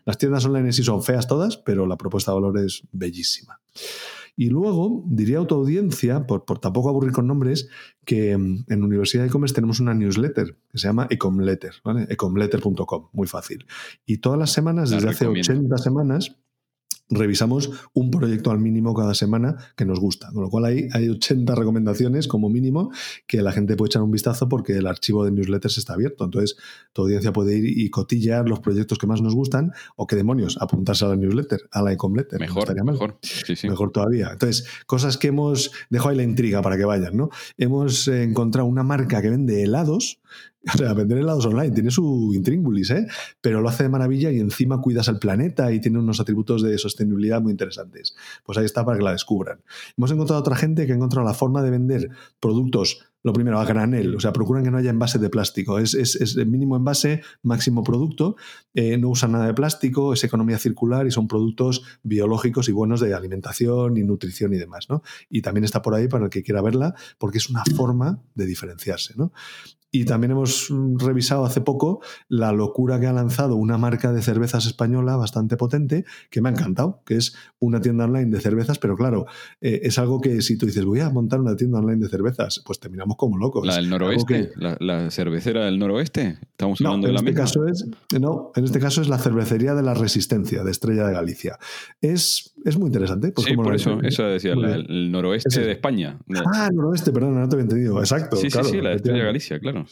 [0.06, 3.60] Las tiendas online sí son feas todas, pero la propuesta de valor es bellísima.
[4.36, 7.68] Y luego, diría a tu audiencia, por, por tampoco aburrir con nombres,
[8.06, 12.08] que mm, en Universidad de E-Commerce tenemos una newsletter que se llama Ecomletter, ¿vale?
[12.10, 13.66] ecomletter.com, muy fácil.
[14.06, 16.38] Y todas las semanas, desde hace 80 semanas,
[17.10, 20.32] revisamos un proyecto al mínimo cada semana que nos gusta.
[20.32, 22.92] Con lo cual hay, hay 80 recomendaciones como mínimo
[23.28, 26.26] que la gente puede echar un vistazo porque el archivo de newsletters está abierto.
[26.26, 26.58] Entonces,
[26.94, 30.58] tu audiencia puede ir y cotillar los proyectos que más nos gustan o que demonios,
[30.62, 32.40] apuntarse a la newsletter, a la e-comletter.
[32.40, 33.20] Mejor, mejor.
[33.64, 34.30] Mejor todavía.
[34.32, 37.30] Entonces, cosas que hemos, dejo ahí la intriga para que vayan, ¿no?
[37.58, 40.20] Hemos encontrado una marca que vende helados
[40.74, 43.08] O sea, vender helados online tiene su intríngulis, ¿eh?
[43.42, 46.78] pero lo hace de maravilla y encima cuidas al planeta y tiene unos atributos de
[46.78, 48.16] sostenibilidad muy interesantes.
[48.44, 49.62] Pues ahí está para que la descubran.
[49.98, 53.66] Hemos encontrado otra gente que ha encontrado la forma de vender productos lo primero, a
[53.66, 55.78] granel, o sea, procuran que no haya envase de plástico.
[55.78, 58.38] Es, es, el mínimo envase, máximo producto,
[58.74, 63.02] eh, no usan nada de plástico, es economía circular y son productos biológicos y buenos
[63.02, 65.04] de alimentación y nutrición y demás, ¿no?
[65.30, 68.46] Y también está por ahí para el que quiera verla, porque es una forma de
[68.46, 69.34] diferenciarse, ¿no?
[69.92, 74.66] Y también hemos revisado hace poco la locura que ha lanzado una marca de cervezas
[74.66, 78.96] española bastante potente, que me ha encantado, que es una tienda online de cervezas, pero
[78.96, 79.26] claro,
[79.62, 82.62] eh, es algo que si tú dices, voy a montar una tienda online de cervezas,
[82.66, 83.66] pues terminamos como locos.
[83.66, 84.52] ¿La del noroeste?
[84.56, 86.38] ¿La, cervecera del noroeste?
[86.42, 87.88] ¿Estamos hablando de la este Caso es,
[88.20, 91.58] no, en este caso es la cervecería de la Resistencia, de Estrella de Galicia.
[92.02, 93.32] Es, es muy interesante.
[93.32, 96.20] Pues sí, por eso, eso decía, el noroeste de España.
[96.54, 98.00] Ah, el noroeste, perdón, no te había entendido.
[98.00, 98.36] Exacto.
[98.36, 99.86] Sí, sí, sí, la de Estrella de Galicia, claro.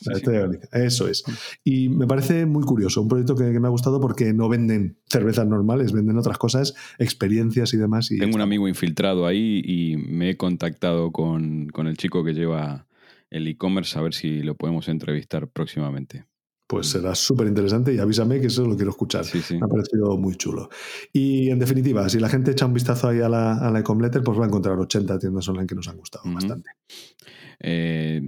[0.71, 1.23] Eso es.
[1.63, 5.47] Y me parece muy curioso, un proyecto que, me ha gustado porque no venden cervezas
[5.47, 8.09] normales, venden otras cosas, experiencias y demás.
[8.09, 12.87] Tengo un amigo infiltrado ahí y me he contactado con, el chico que lleva
[13.29, 16.25] el e-commerce a ver si lo podemos entrevistar próximamente.
[16.67, 19.25] Pues será súper interesante y avísame que eso lo quiero escuchar.
[19.51, 20.69] Me ha parecido muy chulo.
[21.13, 23.83] Y en definitiva, si la gente echa un vistazo ahí a la, a la e
[23.83, 26.69] pues va a encontrar 80 tiendas online que nos han gustado bastante.
[27.59, 28.21] Eh,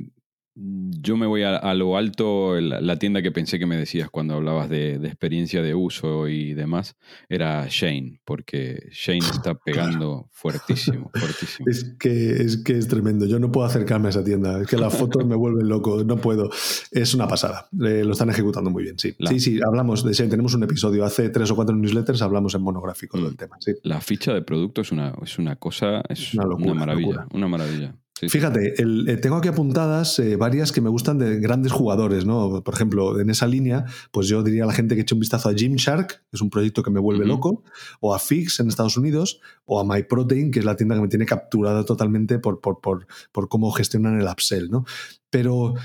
[0.62, 4.70] yo me voy a, lo alto, la, tienda que pensé que me decías cuando hablabas
[4.70, 6.97] de, experiencia de uso y demás,
[7.30, 11.70] era Shane, porque Shane está pegando fuertísimo, fuertísimo.
[11.70, 14.78] Es que, es que es tremendo, yo no puedo acercarme a esa tienda, es que
[14.78, 16.49] las fotos me vuelven loco, no puedo.
[16.91, 19.16] Es una pasada, lo están ejecutando muy bien, sí.
[19.30, 22.62] Sí, sí, hablamos de Shane, tenemos un episodio, hace tres o cuatro newsletters hablamos en
[22.62, 23.38] monográfico del mm.
[23.38, 23.57] tema.
[23.60, 23.74] Sí.
[23.84, 27.47] La ficha de producto es una, es una cosa, es una, locura, una maravilla, una
[27.47, 27.95] maravilla.
[28.28, 32.61] Fíjate, eh, tengo aquí apuntadas eh, varias que me gustan de grandes jugadores, ¿no?
[32.63, 35.47] Por ejemplo, en esa línea, pues yo diría a la gente que eche un vistazo
[35.47, 37.63] a Gymshark, que es un proyecto que me vuelve loco,
[38.01, 41.07] o a Fix en Estados Unidos, o a MyProtein, que es la tienda que me
[41.07, 44.86] tiene capturada totalmente por, por, por, por cómo gestionan el upsell, ¿no?
[45.30, 45.76] Pero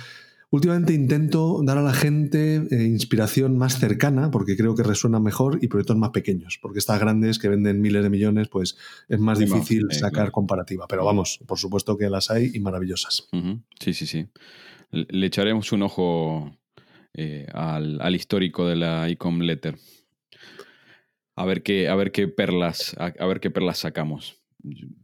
[0.51, 5.59] Últimamente intento dar a la gente eh, inspiración más cercana, porque creo que resuena mejor,
[5.63, 8.77] y proyectos más pequeños, porque estas grandes que venden miles de millones, pues
[9.09, 10.87] es más difícil sacar comparativa.
[10.89, 13.29] Pero vamos, por supuesto que las hay y maravillosas.
[13.81, 14.27] Sí, sí, sí.
[14.91, 16.57] Le echaremos un ojo
[17.15, 19.77] eh, al, histórico de la Icom Letter.
[21.37, 24.44] A ver qué, a ver qué perlas, a ver qué perlas sacamos.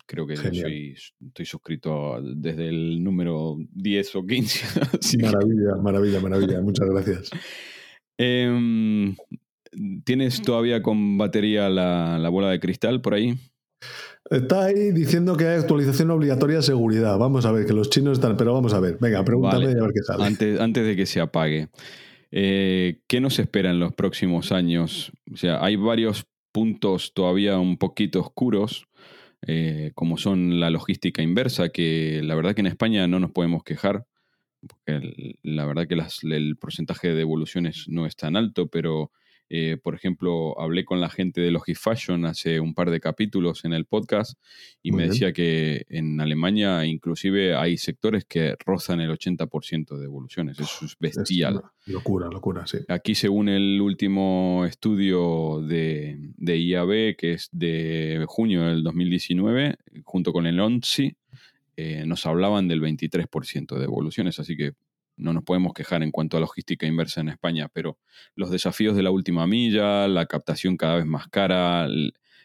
[0.06, 0.94] Creo que soy,
[1.26, 5.18] estoy suscrito desde el número 10 o 15.
[5.22, 6.60] maravilla, maravilla, maravilla.
[6.60, 7.30] Muchas gracias.
[8.22, 9.16] Em,
[10.04, 13.34] ¿Tienes todavía con batería la, bola de cristal por ahí?
[14.28, 17.16] Está ahí diciendo que hay actualización obligatoria de seguridad.
[17.16, 18.36] Vamos a ver, que los chinos están.
[18.36, 18.98] Pero vamos a ver.
[19.00, 20.24] Venga, pregúntame a ver qué sale.
[20.24, 21.68] Antes, antes de que se apague.
[22.30, 25.12] Eh, ¿Qué nos espera en los próximos años?
[25.32, 28.86] O sea, hay varios puntos todavía un poquito oscuros
[29.94, 34.06] como son la logística inversa, que la verdad que en España no nos podemos quejar,
[34.66, 35.96] porque la verdad que
[36.34, 39.10] el porcentaje de devoluciones no es tan alto, pero
[39.52, 43.72] eh, por ejemplo, hablé con la gente de Logifashion hace un par de capítulos en
[43.72, 44.38] el podcast
[44.80, 50.60] y me decía que en Alemania inclusive hay sectores que rozan el 80% de devoluciones.
[50.60, 51.62] Eso es bestial.
[51.86, 52.78] locura, locura, sí.
[52.86, 60.32] Aquí, según el último estudio de, de IAB, que es de junio del 2019, junto
[60.32, 61.16] con el ONSI,
[61.76, 64.74] eh, nos hablaban del 23% de devoluciones, así que
[65.20, 67.98] no nos podemos quejar en cuanto a logística inversa en España, pero
[68.34, 71.86] los desafíos de la última milla, la captación cada vez más cara,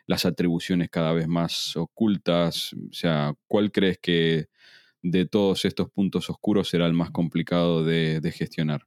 [0.08, 4.48] las atribuciones cada vez más ocultas, o sea, ¿cuál crees que
[5.02, 8.86] de todos estos puntos oscuros será el más complicado de, de gestionar?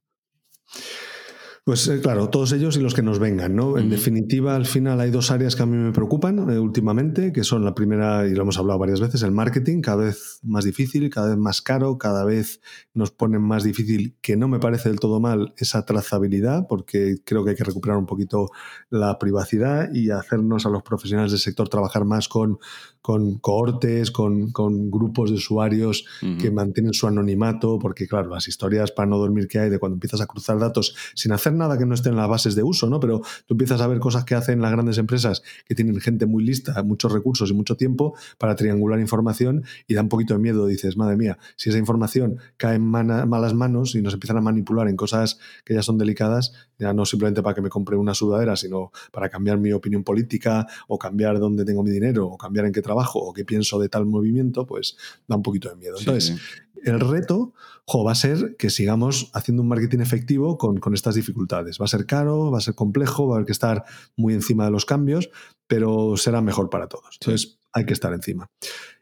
[1.69, 3.77] Pues eh, claro, todos ellos y los que nos vengan, ¿no?
[3.77, 7.45] En definitiva, al final hay dos áreas que a mí me preocupan eh, últimamente, que
[7.45, 11.11] son la primera, y lo hemos hablado varias veces, el marketing, cada vez más difícil,
[11.11, 12.62] cada vez más caro, cada vez
[12.95, 17.45] nos ponen más difícil, que no me parece del todo mal, esa trazabilidad, porque creo
[17.45, 18.49] que hay que recuperar un poquito
[18.89, 22.61] la privacidad y hacernos a los profesionales del sector trabajar más con,
[23.03, 26.07] con cohortes, con, con grupos de usuarios
[26.41, 29.97] que mantienen su anonimato, porque claro, las historias para no dormir que hay de cuando
[29.97, 32.88] empiezas a cruzar datos sin hacer nada que no esté en las bases de uso,
[32.88, 33.00] ¿no?
[33.00, 36.44] Pero tú empiezas a ver cosas que hacen las grandes empresas que tienen gente muy
[36.44, 40.66] lista, muchos recursos y mucho tiempo para triangular información y da un poquito de miedo.
[40.66, 44.88] Dices, madre mía, si esa información cae en malas manos y nos empiezan a manipular
[44.88, 48.56] en cosas que ya son delicadas, ya no simplemente para que me compre una sudadera,
[48.56, 52.72] sino para cambiar mi opinión política o cambiar dónde tengo mi dinero o cambiar en
[52.72, 54.96] qué trabajo o qué pienso de tal movimiento, pues
[55.26, 55.96] da un poquito de miedo.
[55.98, 56.36] Entonces,
[56.85, 57.53] el reto
[58.05, 61.81] va a ser que sigamos haciendo un marketing efectivo con, estas dificultades.
[61.81, 63.85] Va a ser caro, va a ser complejo, va a haber que estar
[64.16, 65.31] muy encima de los cambios,
[65.66, 67.18] pero será mejor para todos.
[67.20, 68.47] Entonces, hay que estar encima.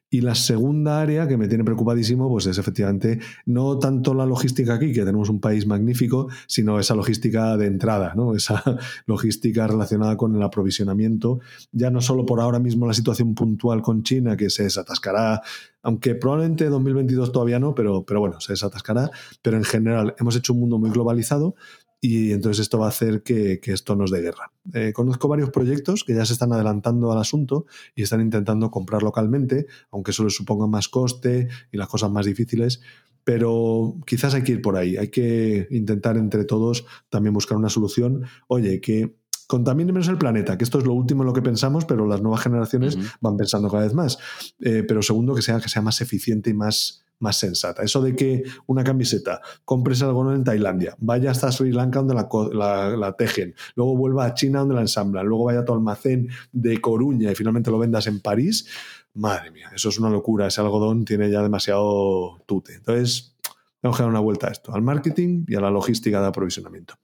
[0.09, 4.75] Y la segunda área que me tiene preocupadísimo, pues es efectivamente no tanto la logística
[4.75, 8.35] aquí, que tenemos un país magnífico, sino esa logística de entrada, ¿no?
[8.35, 8.63] Esa
[9.07, 11.41] logística relacionada con el aprovisionamiento,
[11.73, 15.43] ya no solo por ahora mismo la situación puntual con China, que se desatascará,
[15.83, 19.11] aunque probablemente 2022 todavía no, pero, pero bueno, se desatascará,
[19.43, 21.57] pero en general hemos hecho un mundo muy globalizado
[22.01, 24.53] y entonces esto va a hacer que, esto nos dé guerra.
[24.75, 29.03] Eh, conozco varios proyectos que ya se están adelantando al asunto y están intentando comprar
[29.03, 32.81] localmente, aunque eso les suponga más coste y las cosas más difíciles,
[33.25, 37.69] pero quizás hay que ir por ahí, hay que intentar entre todos también buscar una
[37.69, 38.25] solución.
[38.47, 39.17] Oye, que
[39.47, 42.21] contamine menos el planeta, que esto es lo último en lo que pensamos, pero las
[42.21, 44.19] nuevas generaciones van pensando cada vez más.
[44.61, 47.83] Eh, pero segundo, que sea, que sea más eficiente y más más sensata.
[47.83, 53.15] Eso de que una camiseta, compres algo en Tailandia, vaya hasta Sri Lanka donde la,
[53.17, 57.31] tejen, luego vuelva a China donde la ensamblan, luego vaya a tu almacén de Coruña
[57.31, 58.69] y finalmente lo vendas en París,
[59.15, 60.47] madre mía, eso es una locura.
[60.47, 62.75] Ese algodón tiene ya demasiado tute.
[62.75, 63.35] Entonces,
[63.83, 66.95] vamos a dar una vuelta a esto, al marketing y a la logística de aprovisionamiento.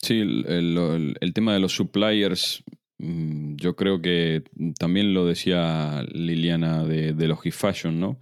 [0.00, 2.64] Sí, el, tema de los suppliers
[2.98, 4.42] mm, yo creo que
[4.78, 8.18] también lo decía Liliana de, de Logifashion, ¿no?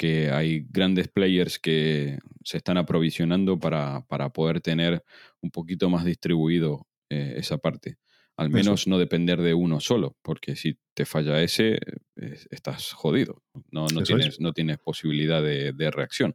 [0.00, 5.04] Que hay grandes players que se están aprovisionando para, poder tener
[5.42, 7.98] un poquito más distribuido eh, esa parte.
[8.34, 11.80] Al menos no depender de uno solo, porque si te falla ese,
[12.50, 13.42] estás jodido.
[13.70, 16.34] No, no, tienes, no tienes posibilidad de, reacción.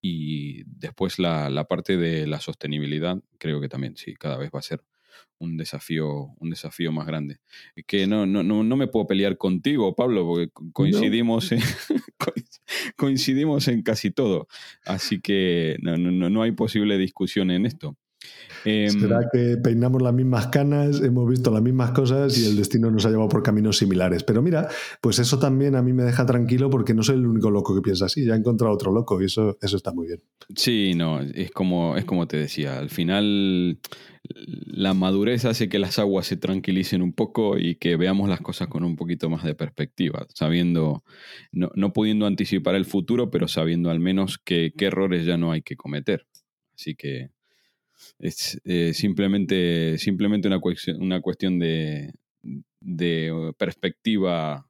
[0.00, 4.60] Y después la, la, parte de la sostenibilidad, creo que también sí, cada vez va
[4.60, 4.82] a ser
[5.38, 7.38] un desafío, un desafío más grande.
[7.86, 11.60] Que no, no, no, no me puedo pelear contigo, Pablo, porque coincidimos, en,
[12.96, 14.48] coincidimos en casi todo.
[14.84, 17.96] Así que no, no, no hay posible discusión en esto.
[18.66, 22.90] Em, Será que peinamos las mismas canas, hemos visto las mismas cosas y el destino
[22.90, 24.24] nos ha llevado por caminos similares.
[24.24, 24.68] Pero mira,
[25.00, 27.80] pues eso también a mí me deja tranquilo porque no soy el único loco que
[27.80, 28.24] piensa así.
[28.24, 30.20] Ya he encontrado otro loco y eso, eso está muy bien.
[30.54, 32.78] Sí, no, es como, es como te decía.
[32.78, 33.78] Al final,
[34.66, 38.66] la madurez hace que las aguas se tranquilicen un poco y que veamos las cosas
[38.66, 41.04] con un poquito más de perspectiva, sabiendo,
[41.52, 45.62] no, no pudiendo anticipar el futuro, pero sabiendo al menos qué errores ya no hay
[45.62, 46.26] que cometer.
[46.74, 47.30] Así que
[48.18, 52.12] es eh, simplemente, simplemente una, cuestión, una cuestión de,
[52.80, 54.68] de, perspectiva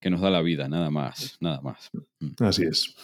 [0.00, 1.90] que nos da la vida, nada más, nada más.
[2.20, 2.44] Mm.
[2.44, 2.94] Así es.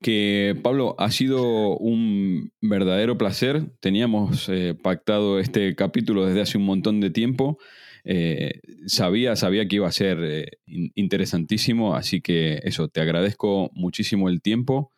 [0.00, 3.66] Que Pablo, ha sido un verdadero placer.
[3.80, 7.58] Teníamos eh, pactado este capítulo desde hace un montón de tiempo.
[8.04, 14.40] Eh, sabía, sabía que iba a ser interesantísimo, así que eso, te agradezco muchísimo el
[14.40, 14.90] tiempo.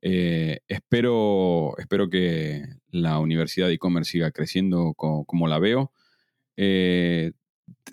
[0.00, 5.92] Eh, espero, espero que la Universidad de E-Commerce siga creciendo como, la veo.
[6.56, 7.32] Eh,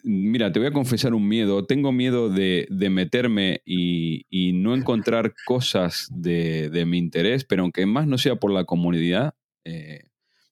[0.04, 1.66] mira, te voy a confesar un miedo.
[1.66, 8.18] Tengo miedo de, meterme y, no encontrar cosas de, mi interés, pero aunque más no
[8.18, 10.04] sea por la comunidad, eh,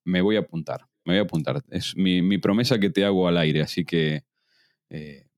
[0.04, 0.88] me voy a apuntar.
[1.06, 1.64] Me voy a apuntar.
[1.70, 4.24] Es mi, promesa que te hago al aire, así que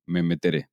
[0.05, 0.70] me meteré.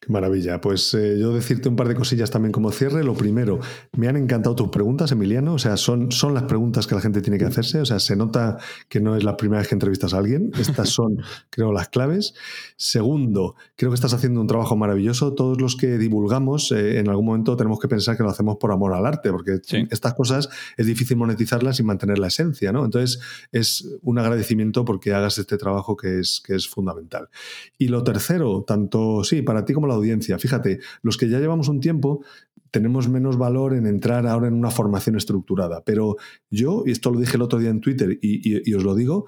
[0.00, 0.60] Qué maravilla.
[0.60, 3.04] Pues eh, yo decirte un par de cosillas también como cierre.
[3.04, 3.60] Lo primero,
[3.92, 5.54] me han encantado tus preguntas, Emiliano.
[5.54, 7.80] O sea, son, son las preguntas que la gente tiene que hacerse.
[7.80, 8.58] O sea, se nota
[8.88, 10.50] que no es la primera vez que entrevistas a alguien.
[10.58, 11.18] Estas son,
[11.50, 12.34] creo, las claves.
[12.76, 15.34] Segundo, creo que estás haciendo un trabajo maravilloso.
[15.34, 18.72] Todos los que divulgamos, eh, en algún momento tenemos que pensar que lo hacemos por
[18.72, 19.60] amor al arte, porque
[19.90, 22.84] estas cosas es difícil monetizarlas y mantener la esencia, ¿no?
[22.84, 23.20] Entonces,
[23.52, 27.28] es un agradecimiento porque hagas este trabajo que es, que es fundamental.
[27.78, 30.38] Y lo tercero, tanto, sí, para ti como la audiencia.
[30.38, 32.24] Fíjate, los que ya llevamos un tiempo
[32.70, 35.82] tenemos menos valor en entrar ahora en una formación estructurada.
[35.84, 36.16] Pero
[36.50, 39.26] yo, y esto lo dije el otro día en Twitter y os lo digo,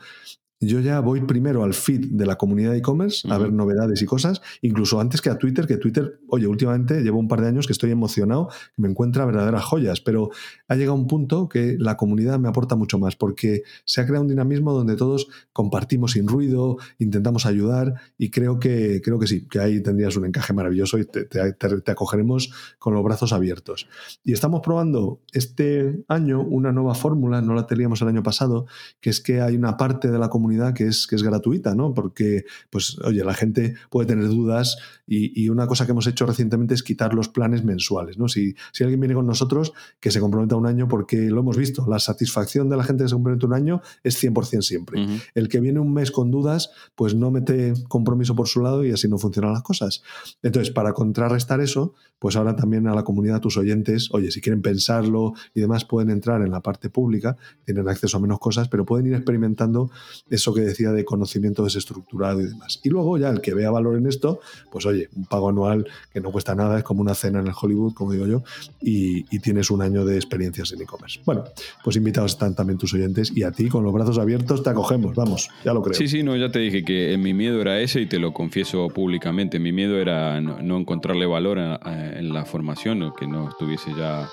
[0.61, 4.07] yo ya voy primero al feed de la comunidad de e-commerce a ver novedades y
[4.07, 7.67] cosas, incluso antes que a Twitter, que Twitter, oye, últimamente llevo un par de años
[7.67, 10.31] que estoy emocionado, que me encuentra verdaderas joyas, pero
[10.69, 14.23] ha llegado un punto que la comunidad me aporta mucho más, porque se ha creado
[14.23, 19.47] un dinamismo donde todos compartimos sin ruido, intentamos ayudar y creo que, creo que sí,
[19.47, 23.89] que ahí tendrías un encaje maravilloso y te, te acogeremos con los brazos abiertos.
[24.25, 28.67] Y estamos probando este año una nueva fórmula, no la teníamos el año pasado,
[29.01, 30.44] que es que hay una parte de la comunidad
[30.75, 31.95] que es, que es gratuita, ¿no?
[31.95, 34.77] Porque, pues, oye, la gente puede tener dudas
[35.07, 38.29] y, una cosa que hemos hecho recientemente es quitar los planes mensuales, ¿no?
[38.29, 41.87] Si, si alguien viene con nosotros, que se comprometa un año, porque lo hemos visto,
[41.89, 45.07] la satisfacción de la gente que se compromete un año es 100% siempre.
[45.35, 48.93] El que viene un mes con dudas, pues no mete compromiso por su lado y
[48.93, 50.03] así no funcionan las cosas.
[50.43, 54.63] Entonces, para contrarrestar eso, pues ahora también a la comunidad, tus oyentes, oye, si quieren
[54.63, 58.85] pensarlo y demás, pueden entrar en la parte pública, tienen acceso a menos cosas, pero
[58.85, 59.91] pueden ir experimentando
[60.35, 62.81] eso que decía de conocimiento desestructurado y demás.
[62.83, 66.21] Y luego ya el que vea valor en esto, pues oye, un pago anual que
[66.21, 68.43] no cuesta nada, es como una cena en el Hollywood, como digo yo,
[68.81, 71.21] y, tienes un año de experiencias en e-commerce.
[71.27, 71.45] Bueno,
[71.83, 75.15] pues invitados están también tus oyentes y a ti con los brazos abiertos te acogemos,
[75.15, 75.95] vamos, ya lo creo.
[75.95, 78.89] Sí, sí, no, ya te dije que mi miedo era ese y te lo confieso
[78.89, 79.59] públicamente.
[79.59, 84.29] Mi miedo era no, encontrarle valor en la formación o que no estuviese ya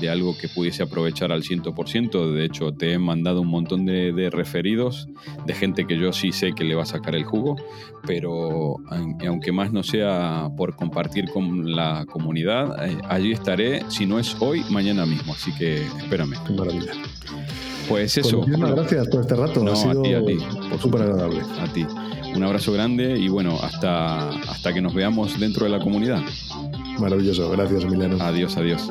[0.00, 2.32] de algo que pudiese aprovechar al 100%.
[2.32, 5.08] De hecho, te he mandado un montón de, referidos
[5.46, 7.56] de gente que yo sí sé que le va a sacar el jugo,
[8.06, 8.76] pero
[9.26, 14.36] aunque más no sea por compartir con la comunidad, eh, allí estaré, si no es
[14.40, 15.32] hoy, mañana mismo.
[15.32, 16.34] Así que espérame.
[16.46, 16.92] Qué maravilla.
[17.88, 18.40] Pues eso.
[18.40, 19.72] Pues muchas gracias por este rato.
[19.72, 20.38] ha sido a ti, a ti.
[20.80, 21.40] Súper agradable.
[21.60, 21.86] A ti.
[22.34, 26.20] Un abrazo grande y bueno, hasta, hasta que nos veamos dentro de la comunidad.
[26.98, 27.50] Maravilloso.
[27.50, 28.16] Gracias, Emiliano.
[28.20, 28.90] Adiós, adiós.